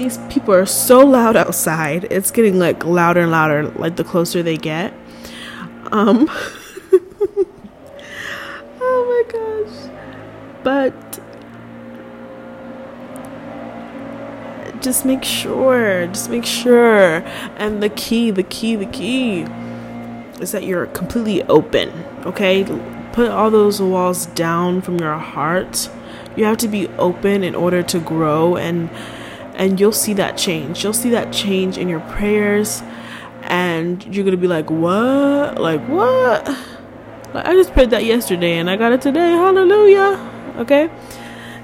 these 0.00 0.18
people 0.30 0.54
are 0.54 0.64
so 0.64 1.00
loud 1.00 1.36
outside. 1.36 2.04
It's 2.10 2.30
getting 2.30 2.58
like 2.58 2.84
louder 2.84 3.20
and 3.20 3.30
louder 3.30 3.64
like 3.72 3.96
the 3.96 4.04
closer 4.04 4.42
they 4.42 4.56
get. 4.56 4.94
Um 5.92 6.28
Oh 8.82 9.04
my 9.10 9.22
gosh. 9.30 9.90
But 10.64 11.20
just 14.80 15.04
make 15.04 15.22
sure, 15.22 16.06
just 16.06 16.30
make 16.30 16.46
sure. 16.46 17.22
And 17.56 17.82
the 17.82 17.90
key, 17.90 18.30
the 18.30 18.42
key, 18.42 18.76
the 18.76 18.86
key 18.86 19.42
is 20.40 20.52
that 20.52 20.64
you're 20.64 20.86
completely 20.86 21.42
open, 21.44 21.90
okay? 22.24 22.64
Put 23.12 23.28
all 23.30 23.50
those 23.50 23.82
walls 23.82 24.24
down 24.26 24.80
from 24.80 24.98
your 24.98 25.18
heart. 25.18 25.90
You 26.36 26.44
have 26.44 26.56
to 26.58 26.68
be 26.68 26.88
open 26.88 27.44
in 27.44 27.54
order 27.54 27.82
to 27.82 28.00
grow 28.00 28.56
and 28.56 28.88
and 29.60 29.78
you'll 29.78 29.92
see 29.92 30.14
that 30.14 30.38
change. 30.38 30.82
You'll 30.82 30.94
see 30.94 31.10
that 31.10 31.32
change 31.34 31.76
in 31.76 31.86
your 31.86 32.00
prayers 32.00 32.82
and 33.42 34.02
you're 34.04 34.24
to 34.24 34.36
be 34.36 34.46
like, 34.46 34.70
"What? 34.70 35.60
Like 35.60 35.82
what?" 35.86 36.48
Like 37.34 37.46
I 37.46 37.52
just 37.52 37.74
prayed 37.74 37.90
that 37.90 38.04
yesterday 38.04 38.56
and 38.56 38.70
I 38.70 38.76
got 38.76 38.92
it 38.92 39.02
today. 39.02 39.32
Hallelujah. 39.32 40.18
Okay? 40.56 40.90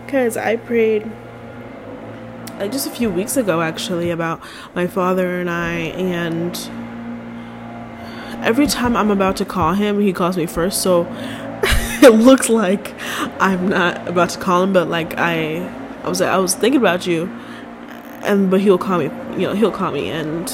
Cuz 0.09 0.37
I 0.37 0.57
prayed 0.57 1.11
like 2.61 2.71
just 2.71 2.87
a 2.87 2.91
few 2.91 3.11
weeks 3.11 3.37
ago 3.37 3.63
actually 3.63 4.11
about 4.11 4.41
my 4.75 4.87
father 4.87 5.41
and 5.41 5.49
I 5.49 5.73
and 5.97 6.55
every 8.43 8.67
time 8.67 8.95
I'm 8.95 9.11
about 9.11 9.37
to 9.39 9.47
call 9.47 9.73
him, 9.73 10.01
he 10.01 10.13
calls 10.13 10.37
me 10.37 10.45
first. 10.45 10.83
So 10.83 11.07
it 12.03 12.13
looks 12.15 12.51
like 12.51 12.95
I'm 13.41 13.69
not 13.71 14.07
about 14.07 14.31
to 14.31 14.39
call 14.39 14.63
him, 14.65 14.75
but 14.75 14.89
like 14.89 15.17
I, 15.17 15.67
I 16.05 16.09
was, 16.11 16.21
I 16.21 16.37
was 16.37 16.55
thinking 16.55 16.81
about 16.81 17.07
you, 17.07 17.31
and 18.27 18.51
but 18.51 18.61
he'll 18.61 18.79
call 18.79 18.99
me. 18.99 19.05
You 19.41 19.49
know, 19.49 19.55
he'll 19.55 19.71
call 19.71 19.93
me, 19.93 20.11
and 20.11 20.51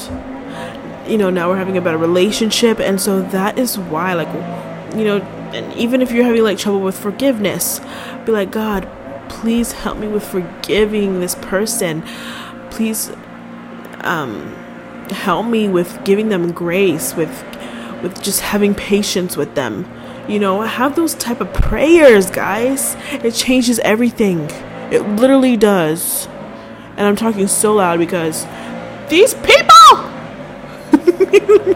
you 1.07 1.17
know 1.17 1.29
now 1.29 1.49
we're 1.49 1.57
having 1.57 1.77
a 1.77 1.81
better 1.81 1.97
relationship, 1.97 2.79
and 2.79 2.99
so 3.01 3.21
that 3.21 3.57
is 3.57 3.77
why, 3.77 4.13
like, 4.13 4.27
you 4.95 5.03
know, 5.03 5.17
and 5.53 5.73
even 5.73 6.01
if 6.01 6.11
you're 6.11 6.23
having 6.23 6.43
like 6.43 6.57
trouble 6.57 6.81
with 6.81 6.97
forgiveness, 6.97 7.81
be 8.25 8.31
like, 8.31 8.51
God, 8.51 8.89
please 9.29 9.71
help 9.71 9.97
me 9.97 10.07
with 10.07 10.25
forgiving 10.25 11.19
this 11.19 11.35
person. 11.35 12.03
Please, 12.69 13.11
um, 14.01 14.53
help 15.09 15.45
me 15.45 15.67
with 15.67 16.03
giving 16.03 16.29
them 16.29 16.51
grace 16.51 17.15
with 17.15 17.43
with 18.01 18.21
just 18.21 18.41
having 18.41 18.75
patience 18.75 19.37
with 19.37 19.55
them. 19.55 19.89
You 20.27 20.39
know, 20.39 20.61
have 20.61 20.95
those 20.95 21.15
type 21.15 21.41
of 21.41 21.51
prayers, 21.53 22.29
guys. 22.29 22.95
It 23.11 23.33
changes 23.33 23.79
everything. 23.79 24.49
It 24.91 25.01
literally 25.01 25.57
does. 25.57 26.27
And 26.95 27.07
I'm 27.07 27.15
talking 27.15 27.47
so 27.47 27.73
loud 27.73 27.99
because 27.99 28.45
these 29.09 29.33
people 29.33 29.53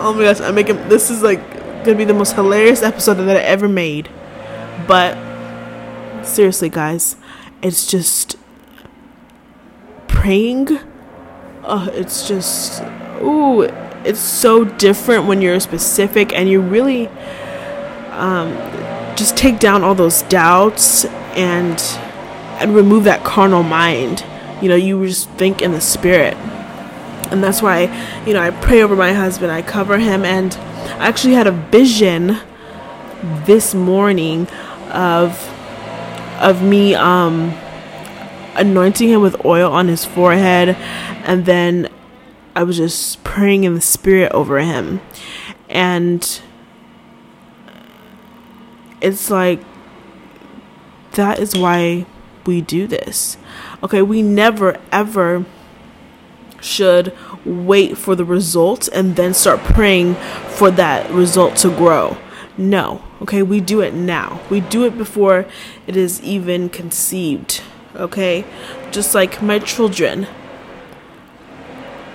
Oh 0.00 0.14
my 0.16 0.22
gosh, 0.22 0.40
I'm 0.40 0.54
making 0.54 0.88
this 0.88 1.10
is 1.10 1.22
like 1.22 1.40
gonna 1.84 1.96
be 1.96 2.04
the 2.04 2.14
most 2.14 2.34
hilarious 2.34 2.82
episode 2.82 3.14
that 3.14 3.36
I 3.36 3.40
ever 3.40 3.68
made. 3.68 4.08
But 4.86 5.16
seriously 6.24 6.68
guys, 6.68 7.16
it's 7.62 7.86
just 7.86 8.36
praying. 10.06 10.78
Uh, 11.64 11.88
it's 11.92 12.28
just 12.28 12.82
ooh 13.20 13.62
it's 14.04 14.20
so 14.20 14.64
different 14.64 15.26
when 15.26 15.42
you're 15.42 15.58
specific 15.60 16.32
and 16.32 16.48
you 16.48 16.60
really 16.60 17.08
um, 18.12 18.52
just 19.16 19.36
take 19.36 19.58
down 19.58 19.82
all 19.82 19.94
those 19.94 20.22
doubts 20.22 21.04
and 21.34 21.78
and 22.60 22.74
remove 22.74 23.04
that 23.04 23.24
carnal 23.24 23.62
mind. 23.62 24.24
You 24.60 24.68
know, 24.68 24.76
you 24.76 25.04
just 25.06 25.30
think 25.30 25.62
in 25.62 25.72
the 25.72 25.80
spirit. 25.80 26.34
And 27.30 27.44
that's 27.44 27.60
why, 27.60 27.82
you 28.26 28.32
know, 28.32 28.40
I 28.40 28.50
pray 28.50 28.82
over 28.82 28.96
my 28.96 29.12
husband, 29.12 29.52
I 29.52 29.62
cover 29.62 29.98
him, 29.98 30.24
and 30.24 30.54
I 30.98 31.08
actually 31.08 31.34
had 31.34 31.46
a 31.46 31.52
vision 31.52 32.38
this 33.44 33.74
morning 33.74 34.46
of 34.90 35.54
of 36.40 36.62
me 36.62 36.94
um 36.94 37.52
anointing 38.54 39.08
him 39.08 39.20
with 39.20 39.44
oil 39.44 39.72
on 39.72 39.88
his 39.88 40.04
forehead 40.04 40.76
and 41.24 41.44
then 41.44 41.88
I 42.58 42.64
was 42.64 42.76
just 42.76 43.22
praying 43.22 43.62
in 43.62 43.74
the 43.76 43.80
spirit 43.80 44.32
over 44.32 44.58
him. 44.58 45.00
And 45.68 46.40
it's 49.00 49.30
like, 49.30 49.60
that 51.12 51.38
is 51.38 51.54
why 51.54 52.04
we 52.48 52.62
do 52.62 52.86
this. 52.86 53.36
Okay, 53.82 54.00
we 54.00 54.22
never 54.22 54.80
ever 54.90 55.44
should 56.60 57.16
wait 57.44 57.96
for 57.96 58.16
the 58.16 58.24
result 58.24 58.88
and 58.88 59.14
then 59.16 59.34
start 59.34 59.60
praying 59.60 60.14
for 60.48 60.70
that 60.72 61.08
result 61.10 61.56
to 61.56 61.68
grow. 61.68 62.16
No, 62.56 63.04
okay, 63.22 63.42
we 63.42 63.60
do 63.60 63.80
it 63.82 63.94
now. 63.94 64.40
We 64.50 64.60
do 64.60 64.84
it 64.86 64.96
before 64.96 65.46
it 65.86 65.96
is 65.96 66.20
even 66.22 66.70
conceived. 66.70 67.60
Okay, 67.94 68.44
just 68.90 69.14
like 69.14 69.42
my 69.42 69.58
children, 69.58 70.26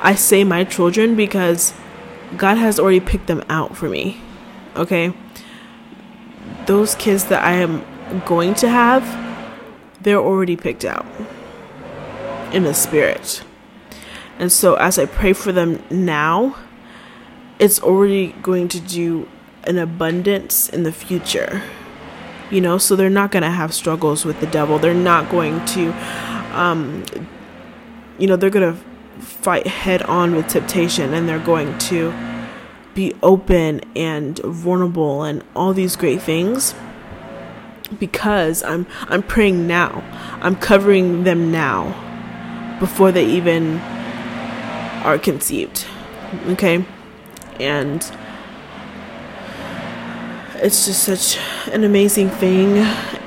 I 0.01 0.15
say 0.15 0.43
my 0.43 0.63
children 0.63 1.15
because 1.15 1.73
God 2.35 2.57
has 2.57 2.79
already 2.79 2.99
picked 2.99 3.27
them 3.27 3.43
out 3.49 3.77
for 3.77 3.87
me. 3.87 4.19
Okay? 4.75 5.13
Those 6.65 6.95
kids 6.95 7.25
that 7.25 7.43
I 7.43 7.53
am 7.53 7.83
going 8.25 8.55
to 8.55 8.69
have, 8.69 9.03
they're 10.03 10.19
already 10.19 10.55
picked 10.55 10.85
out 10.85 11.05
in 12.51 12.63
the 12.63 12.73
spirit. 12.73 13.43
And 14.39 14.51
so 14.51 14.75
as 14.75 14.99
I 14.99 15.05
pray 15.05 15.33
for 15.33 15.51
them 15.51 15.83
now, 15.89 16.55
it's 17.59 17.81
already 17.81 18.33
going 18.41 18.67
to 18.69 18.79
do 18.79 19.27
an 19.65 19.77
abundance 19.77 20.69
in 20.69 20.83
the 20.83 20.91
future. 20.91 21.63
You 22.51 22.61
know, 22.61 22.77
so 22.77 22.95
they're 22.95 23.09
not 23.09 23.31
going 23.31 23.43
to 23.43 23.49
have 23.49 23.73
struggles 23.73 24.25
with 24.25 24.39
the 24.39 24.47
devil. 24.47 24.77
They're 24.77 24.93
not 24.93 25.29
going 25.31 25.63
to 25.67 25.91
um 26.53 27.03
you 28.19 28.27
know, 28.27 28.35
they're 28.35 28.49
going 28.49 28.73
to 28.73 28.79
fight 29.23 29.65
head 29.65 30.03
on 30.03 30.35
with 30.35 30.47
temptation 30.47 31.13
and 31.13 31.27
they're 31.27 31.39
going 31.39 31.77
to 31.77 32.13
be 32.93 33.13
open 33.23 33.81
and 33.95 34.37
vulnerable 34.39 35.23
and 35.23 35.43
all 35.55 35.73
these 35.73 35.95
great 35.95 36.21
things 36.21 36.75
because 37.99 38.63
I'm 38.63 38.85
I'm 39.07 39.23
praying 39.23 39.67
now. 39.67 40.03
I'm 40.41 40.55
covering 40.55 41.23
them 41.23 41.51
now 41.51 41.99
before 42.79 43.11
they 43.11 43.25
even 43.25 43.79
are 45.03 45.17
conceived. 45.17 45.85
Okay? 46.47 46.85
And 47.59 48.01
it's 50.55 50.85
just 50.85 51.03
such 51.03 51.37
an 51.71 51.83
amazing 51.83 52.29
thing 52.29 52.77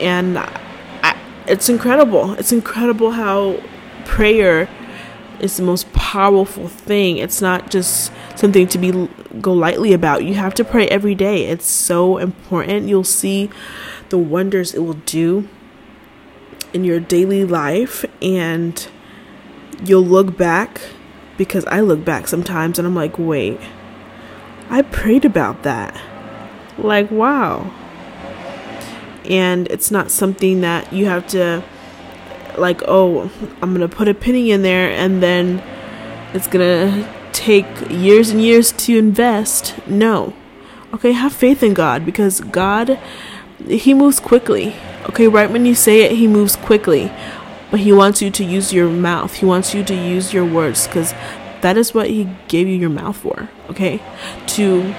and 0.00 0.38
I, 0.38 1.16
it's 1.46 1.68
incredible. 1.68 2.33
It's 2.33 2.52
incredible 2.52 3.12
how 3.12 3.62
prayer 4.05 4.68
is 5.40 5.57
the 5.57 5.62
most 5.62 5.92
powerful 5.92 6.68
thing. 6.68 7.18
It's 7.18 7.40
not 7.42 7.70
just 7.70 8.12
something 8.37 8.66
to 8.68 8.79
be 8.79 9.09
go 9.40 9.52
lightly 9.52 9.92
about. 9.92 10.24
You 10.24 10.35
have 10.35 10.55
to 10.55 10.64
pray 10.64 10.88
every 10.88 11.14
day. 11.14 11.46
It's 11.46 11.66
so 11.66 12.18
important. 12.18 12.88
You'll 12.88 13.05
see 13.05 13.50
the 14.11 14.19
wonders 14.19 14.75
it 14.75 14.81
will 14.81 14.95
do 14.95 15.49
in 16.73 16.85
your 16.85 17.01
daily 17.01 17.45
life 17.45 18.05
and 18.21 18.88
you'll 19.85 20.05
look 20.05 20.37
back 20.37 20.81
because 21.37 21.64
I 21.66 21.81
look 21.81 22.05
back 22.05 22.29
sometimes 22.29 22.79
and 22.79 22.87
I'm 22.87 22.95
like, 22.95 23.19
wait, 23.19 23.61
I 24.69 24.83
prayed 24.83 25.25
about 25.25 25.62
that. 25.62 25.99
Like, 26.79 27.11
wow. 27.11 27.73
And 29.25 29.66
it's 29.69 29.90
not 29.90 30.11
something 30.11 30.61
that 30.61 30.92
you 30.92 31.07
have 31.07 31.27
to, 31.29 31.64
like, 32.57 32.83
oh, 32.87 33.31
I'm 33.61 33.75
going 33.75 33.88
to 33.88 33.95
put 33.95 34.09
a 34.09 34.14
penny 34.14 34.51
in 34.51 34.62
there 34.62 34.90
and 34.90 35.23
then 35.23 35.62
it's 36.33 36.47
going 36.47 36.64
to 36.64 37.14
take 37.33 37.66
years 37.90 38.31
and 38.31 38.40
years 38.40 38.73
to 38.73 38.97
invest. 38.97 39.75
No. 39.87 40.35
Okay, 40.95 41.12
have 41.12 41.33
faith 41.33 41.62
in 41.62 41.75
God 41.75 42.07
because 42.07 42.40
God, 42.40 42.99
He 43.69 43.95
moves 43.95 44.21
quickly. 44.21 44.75
Okay, 45.09 45.29
right 45.29 45.51
when 45.51 45.66
you 45.66 45.75
say 45.75 46.03
it, 46.03 46.12
He 46.12 46.27
moves 46.27 46.57
quickly. 46.57 47.12
But 47.71 47.81
He 47.81 47.92
wants 47.92 48.23
you 48.23 48.31
to 48.31 48.45
use 48.45 48.73
your 48.73 48.88
mouth, 48.88 49.35
He 49.35 49.47
wants 49.47 49.75
you 49.75 49.85
to 49.85 49.95
use 49.95 50.33
your 50.33 50.45
words 50.45 50.87
because 50.87 51.12
that 51.62 51.77
is 51.77 51.95
what 51.95 52.09
He 52.09 52.29
gave 52.49 52.69
you 52.69 52.77
your 52.77 52.90
mouth 52.90 53.16
for. 53.16 53.49
Okay, 53.71 54.03
to 54.49 54.95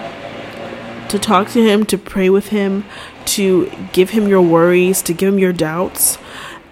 to 1.09 1.17
talk 1.17 1.49
to 1.49 1.61
him, 1.61 1.85
to 1.85 1.97
pray 1.97 2.29
with 2.29 2.49
him, 2.49 2.85
to 3.25 3.71
give 3.93 4.11
him 4.11 4.27
your 4.27 4.41
worries, 4.41 5.01
to 5.03 5.13
give 5.13 5.33
him 5.33 5.39
your 5.39 5.53
doubts, 5.53 6.17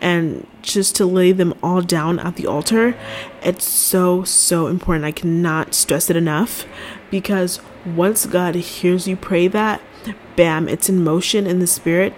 and 0.02 0.46
just 0.62 0.96
to 0.96 1.06
lay 1.06 1.32
them 1.32 1.54
all 1.64 1.82
down 1.82 2.20
at 2.20 2.36
the 2.36 2.48
altar. 2.48 2.98
It's 3.42 3.66
so, 3.66 4.24
so 4.24 4.68
important. 4.68 5.06
I 5.06 5.12
cannot 5.12 5.74
stress 5.74 6.10
it 6.10 6.16
enough 6.16 6.66
because 7.10 7.62
once 7.86 8.26
God 8.26 8.56
hears 8.56 9.08
you 9.08 9.16
pray 9.16 9.48
that, 9.48 9.82
bam, 10.36 10.68
it's 10.68 10.90
in 10.90 11.04
motion 11.04 11.48
in 11.48 11.60
the 11.60 11.68
spirit 11.68 12.14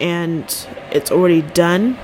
and 0.00 0.66
it's 0.90 1.10
already 1.10 1.42
done. 1.42 1.98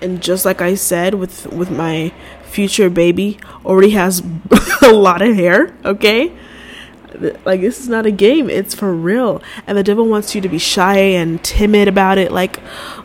And 0.00 0.22
just 0.22 0.44
like 0.44 0.60
I 0.60 0.74
said 0.74 1.14
with 1.14 1.46
with 1.46 1.70
my 1.70 2.12
future 2.44 2.90
baby 2.90 3.38
already 3.64 3.90
has 3.90 4.22
a 4.82 4.92
lot 4.92 5.22
of 5.22 5.34
hair, 5.34 5.74
okay? 5.84 6.32
Like 7.44 7.60
this 7.60 7.80
is 7.80 7.88
not 7.88 8.04
a 8.04 8.10
game, 8.10 8.50
it's 8.50 8.74
for 8.74 8.92
real. 8.92 9.42
And 9.66 9.76
the 9.76 9.82
devil 9.82 10.06
wants 10.06 10.34
you 10.34 10.40
to 10.42 10.48
be 10.48 10.58
shy 10.58 10.98
and 10.98 11.42
timid 11.42 11.88
about 11.88 12.18
it 12.18 12.30
like, 12.30 12.60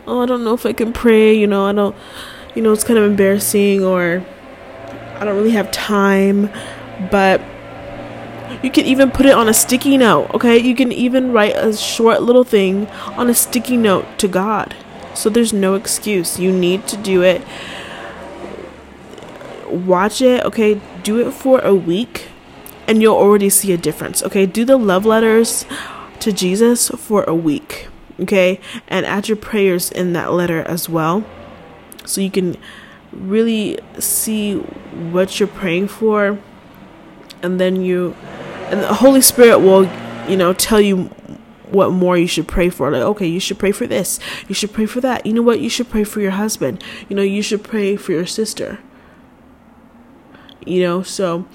"Oh, 0.05 0.21
I 0.21 0.25
don't 0.25 0.43
know 0.43 0.53
if 0.53 0.65
I 0.65 0.73
can 0.73 0.91
pray, 0.91 1.33
you 1.33 1.47
know, 1.47 1.65
I 1.65 1.71
don't 1.71 1.95
you 2.53 2.61
know, 2.61 2.73
it's 2.73 2.83
kind 2.83 2.99
of 2.99 3.05
embarrassing 3.05 3.83
or 3.83 4.25
I 5.15 5.23
don't 5.23 5.37
really 5.37 5.51
have 5.51 5.71
time." 5.71 6.49
But 7.09 7.41
you 8.63 8.69
can 8.69 8.85
even 8.85 9.11
put 9.11 9.25
it 9.25 9.33
on 9.33 9.49
a 9.49 9.53
sticky 9.53 9.97
note, 9.97 10.29
okay? 10.33 10.57
You 10.57 10.75
can 10.75 10.91
even 10.91 11.31
write 11.31 11.55
a 11.55 11.75
short 11.75 12.21
little 12.21 12.43
thing 12.43 12.87
on 13.17 13.29
a 13.29 13.33
sticky 13.33 13.77
note 13.77 14.05
to 14.19 14.27
God. 14.27 14.75
So 15.13 15.29
there's 15.29 15.51
no 15.51 15.73
excuse. 15.73 16.39
You 16.39 16.51
need 16.51 16.87
to 16.87 16.97
do 16.97 17.21
it. 17.23 17.41
Watch 19.67 20.21
it, 20.21 20.43
okay? 20.45 20.79
Do 21.03 21.27
it 21.27 21.31
for 21.31 21.59
a 21.59 21.73
week 21.73 22.27
and 22.87 23.01
you'll 23.01 23.15
already 23.15 23.49
see 23.49 23.71
a 23.71 23.77
difference, 23.77 24.21
okay? 24.23 24.45
Do 24.45 24.65
the 24.65 24.77
love 24.77 25.05
letters 25.05 25.65
to 26.19 26.31
Jesus 26.31 26.89
for 26.89 27.23
a 27.23 27.33
week, 27.33 27.87
okay? 28.19 28.59
And 28.87 29.05
add 29.05 29.27
your 29.27 29.37
prayers 29.37 29.91
in 29.91 30.13
that 30.13 30.31
letter 30.33 30.61
as 30.63 30.87
well. 30.89 31.23
So 32.05 32.21
you 32.21 32.29
can 32.31 32.57
really 33.11 33.79
see 33.99 34.55
what 34.55 35.39
you're 35.39 35.47
praying 35.47 35.87
for 35.87 36.39
and 37.41 37.59
then 37.59 37.81
you 37.81 38.15
and 38.71 38.81
the 38.81 38.93
Holy 38.93 39.21
Spirit 39.21 39.59
will, 39.59 39.83
you 40.29 40.37
know, 40.37 40.53
tell 40.53 40.79
you 40.81 41.09
what 41.69 41.91
more 41.91 42.17
you 42.17 42.27
should 42.27 42.47
pray 42.47 42.69
for. 42.69 42.89
Like, 42.89 43.01
okay, 43.01 43.27
you 43.27 43.39
should 43.39 43.59
pray 43.59 43.71
for 43.71 43.85
this. 43.85 44.19
You 44.47 44.55
should 44.55 44.73
pray 44.73 44.85
for 44.85 45.01
that. 45.01 45.25
You 45.25 45.33
know 45.33 45.41
what? 45.41 45.59
You 45.59 45.69
should 45.69 45.89
pray 45.89 46.03
for 46.03 46.21
your 46.21 46.31
husband. 46.31 46.83
You 47.09 47.15
know, 47.15 47.21
you 47.21 47.41
should 47.41 47.63
pray 47.63 47.95
for 47.95 48.11
your 48.11 48.25
sister. 48.25 48.79
You 50.65 50.81
know, 50.81 51.03
so 51.03 51.47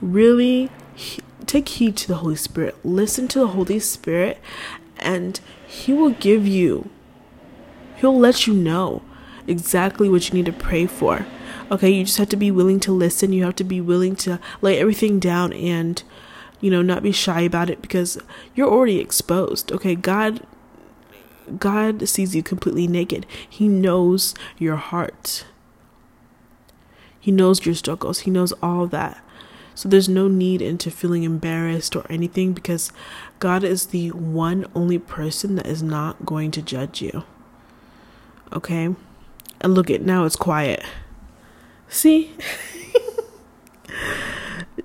really 0.00 0.70
take 1.46 1.68
heed 1.68 1.96
to 1.98 2.08
the 2.08 2.16
Holy 2.16 2.36
Spirit. 2.36 2.76
Listen 2.84 3.28
to 3.28 3.38
the 3.40 3.48
Holy 3.48 3.78
Spirit, 3.78 4.40
and 4.98 5.40
He 5.66 5.92
will 5.92 6.10
give 6.10 6.46
you, 6.46 6.88
He'll 7.96 8.18
let 8.18 8.46
you 8.46 8.54
know 8.54 9.02
exactly 9.46 10.08
what 10.08 10.28
you 10.28 10.34
need 10.34 10.46
to 10.46 10.52
pray 10.52 10.86
for. 10.86 11.26
Okay, 11.70 11.90
you 11.90 12.04
just 12.04 12.18
have 12.18 12.28
to 12.28 12.36
be 12.36 12.50
willing 12.50 12.80
to 12.80 12.92
listen. 12.92 13.32
You 13.32 13.44
have 13.44 13.56
to 13.56 13.64
be 13.64 13.80
willing 13.80 14.14
to 14.16 14.38
lay 14.60 14.78
everything 14.78 15.18
down 15.18 15.52
and, 15.52 16.02
you 16.62 16.70
know, 16.70 16.80
not 16.80 17.02
be 17.02 17.12
shy 17.12 17.42
about 17.42 17.68
it 17.68 17.82
because 17.82 18.16
you're 18.54 18.70
already 18.70 18.98
exposed. 18.98 19.70
Okay, 19.70 19.94
God 19.94 20.46
God 21.58 22.08
sees 22.08 22.34
you 22.34 22.42
completely 22.42 22.86
naked. 22.86 23.26
He 23.48 23.68
knows 23.68 24.34
your 24.58 24.76
heart. 24.76 25.44
He 27.18 27.30
knows 27.30 27.66
your 27.66 27.74
struggles. 27.74 28.20
He 28.20 28.30
knows 28.30 28.52
all 28.62 28.86
that. 28.86 29.22
So 29.74 29.88
there's 29.88 30.08
no 30.08 30.28
need 30.28 30.62
into 30.62 30.90
feeling 30.90 31.24
embarrassed 31.24 31.96
or 31.96 32.06
anything 32.10 32.52
because 32.52 32.92
God 33.38 33.64
is 33.64 33.86
the 33.86 34.10
one 34.10 34.66
only 34.74 34.98
person 34.98 35.56
that 35.56 35.66
is 35.66 35.82
not 35.82 36.24
going 36.24 36.50
to 36.52 36.62
judge 36.62 37.02
you. 37.02 37.24
Okay? 38.52 38.94
And 39.60 39.74
look 39.74 39.90
at 39.90 40.02
now 40.02 40.24
it's 40.24 40.36
quiet. 40.36 40.84
See? 41.88 42.34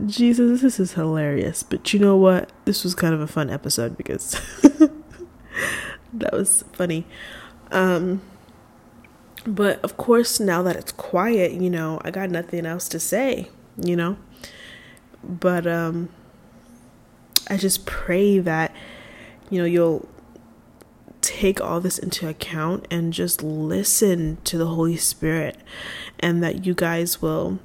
Jesus, 0.06 0.62
this 0.62 0.80
is 0.80 0.94
hilarious. 0.94 1.64
But 1.64 1.94
you 1.94 2.00
know 2.00 2.16
what? 2.16 2.52
This 2.66 2.84
was 2.84 2.94
kind 2.94 3.14
of 3.14 3.22
a 3.22 3.28
fun 3.28 3.50
episode 3.50 3.98
because 3.98 4.32
that 6.14 6.34
was 6.34 6.64
funny. 6.74 7.06
Um 7.72 8.22
but 9.46 9.82
of 9.82 9.98
course 9.98 10.40
now 10.40 10.62
that 10.64 10.76
it's 10.76 10.92
quiet, 10.92 11.54
you 11.54 11.70
know, 11.70 12.00
I 12.04 12.12
got 12.12 12.30
nothing 12.30 12.66
else 12.66 12.88
to 12.90 13.00
say, 13.00 13.50
you 13.82 13.96
know. 13.96 14.18
But 15.24 15.66
um 15.66 16.10
I 17.50 17.58
just 17.58 17.86
pray 17.86 18.40
that 18.40 18.76
you 19.50 19.60
know 19.60 19.66
you'll 19.66 20.08
take 21.22 21.60
all 21.60 21.82
this 21.82 21.98
into 21.98 22.28
account 22.28 22.88
and 22.92 23.12
just 23.12 23.42
listen 23.42 24.38
to 24.44 24.58
the 24.58 24.68
Holy 24.68 24.98
Spirit, 24.98 25.58
and 26.20 26.44
that 26.44 26.66
you 26.66 26.74
guys 26.74 27.22
will 27.22 27.60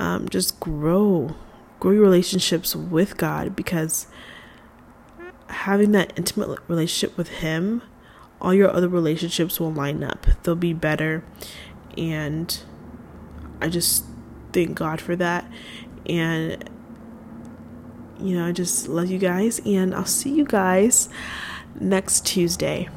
um, 0.00 0.28
just 0.30 0.58
grow, 0.58 1.36
grow 1.78 1.92
your 1.92 2.02
relationships 2.02 2.74
with 2.74 3.18
God 3.18 3.54
because 3.54 4.06
having 5.48 5.92
that 5.92 6.12
intimate 6.16 6.58
relationship 6.68 7.16
with 7.18 7.28
Him, 7.28 7.82
all 8.40 8.54
your 8.54 8.70
other 8.70 8.88
relationships 8.88 9.60
will 9.60 9.72
line 9.72 10.02
up. 10.02 10.26
They'll 10.42 10.56
be 10.56 10.72
better, 10.72 11.22
and 11.98 12.58
I 13.60 13.68
just 13.68 14.04
thank 14.52 14.74
God 14.74 15.02
for 15.02 15.14
that. 15.16 15.44
And 16.06 16.68
you 18.18 18.36
know, 18.36 18.46
I 18.46 18.52
just 18.52 18.88
love 18.88 19.10
you 19.10 19.18
guys, 19.18 19.60
and 19.66 19.94
I'll 19.94 20.06
see 20.06 20.34
you 20.34 20.46
guys 20.46 21.10
next 21.78 22.26
Tuesday. 22.26 22.88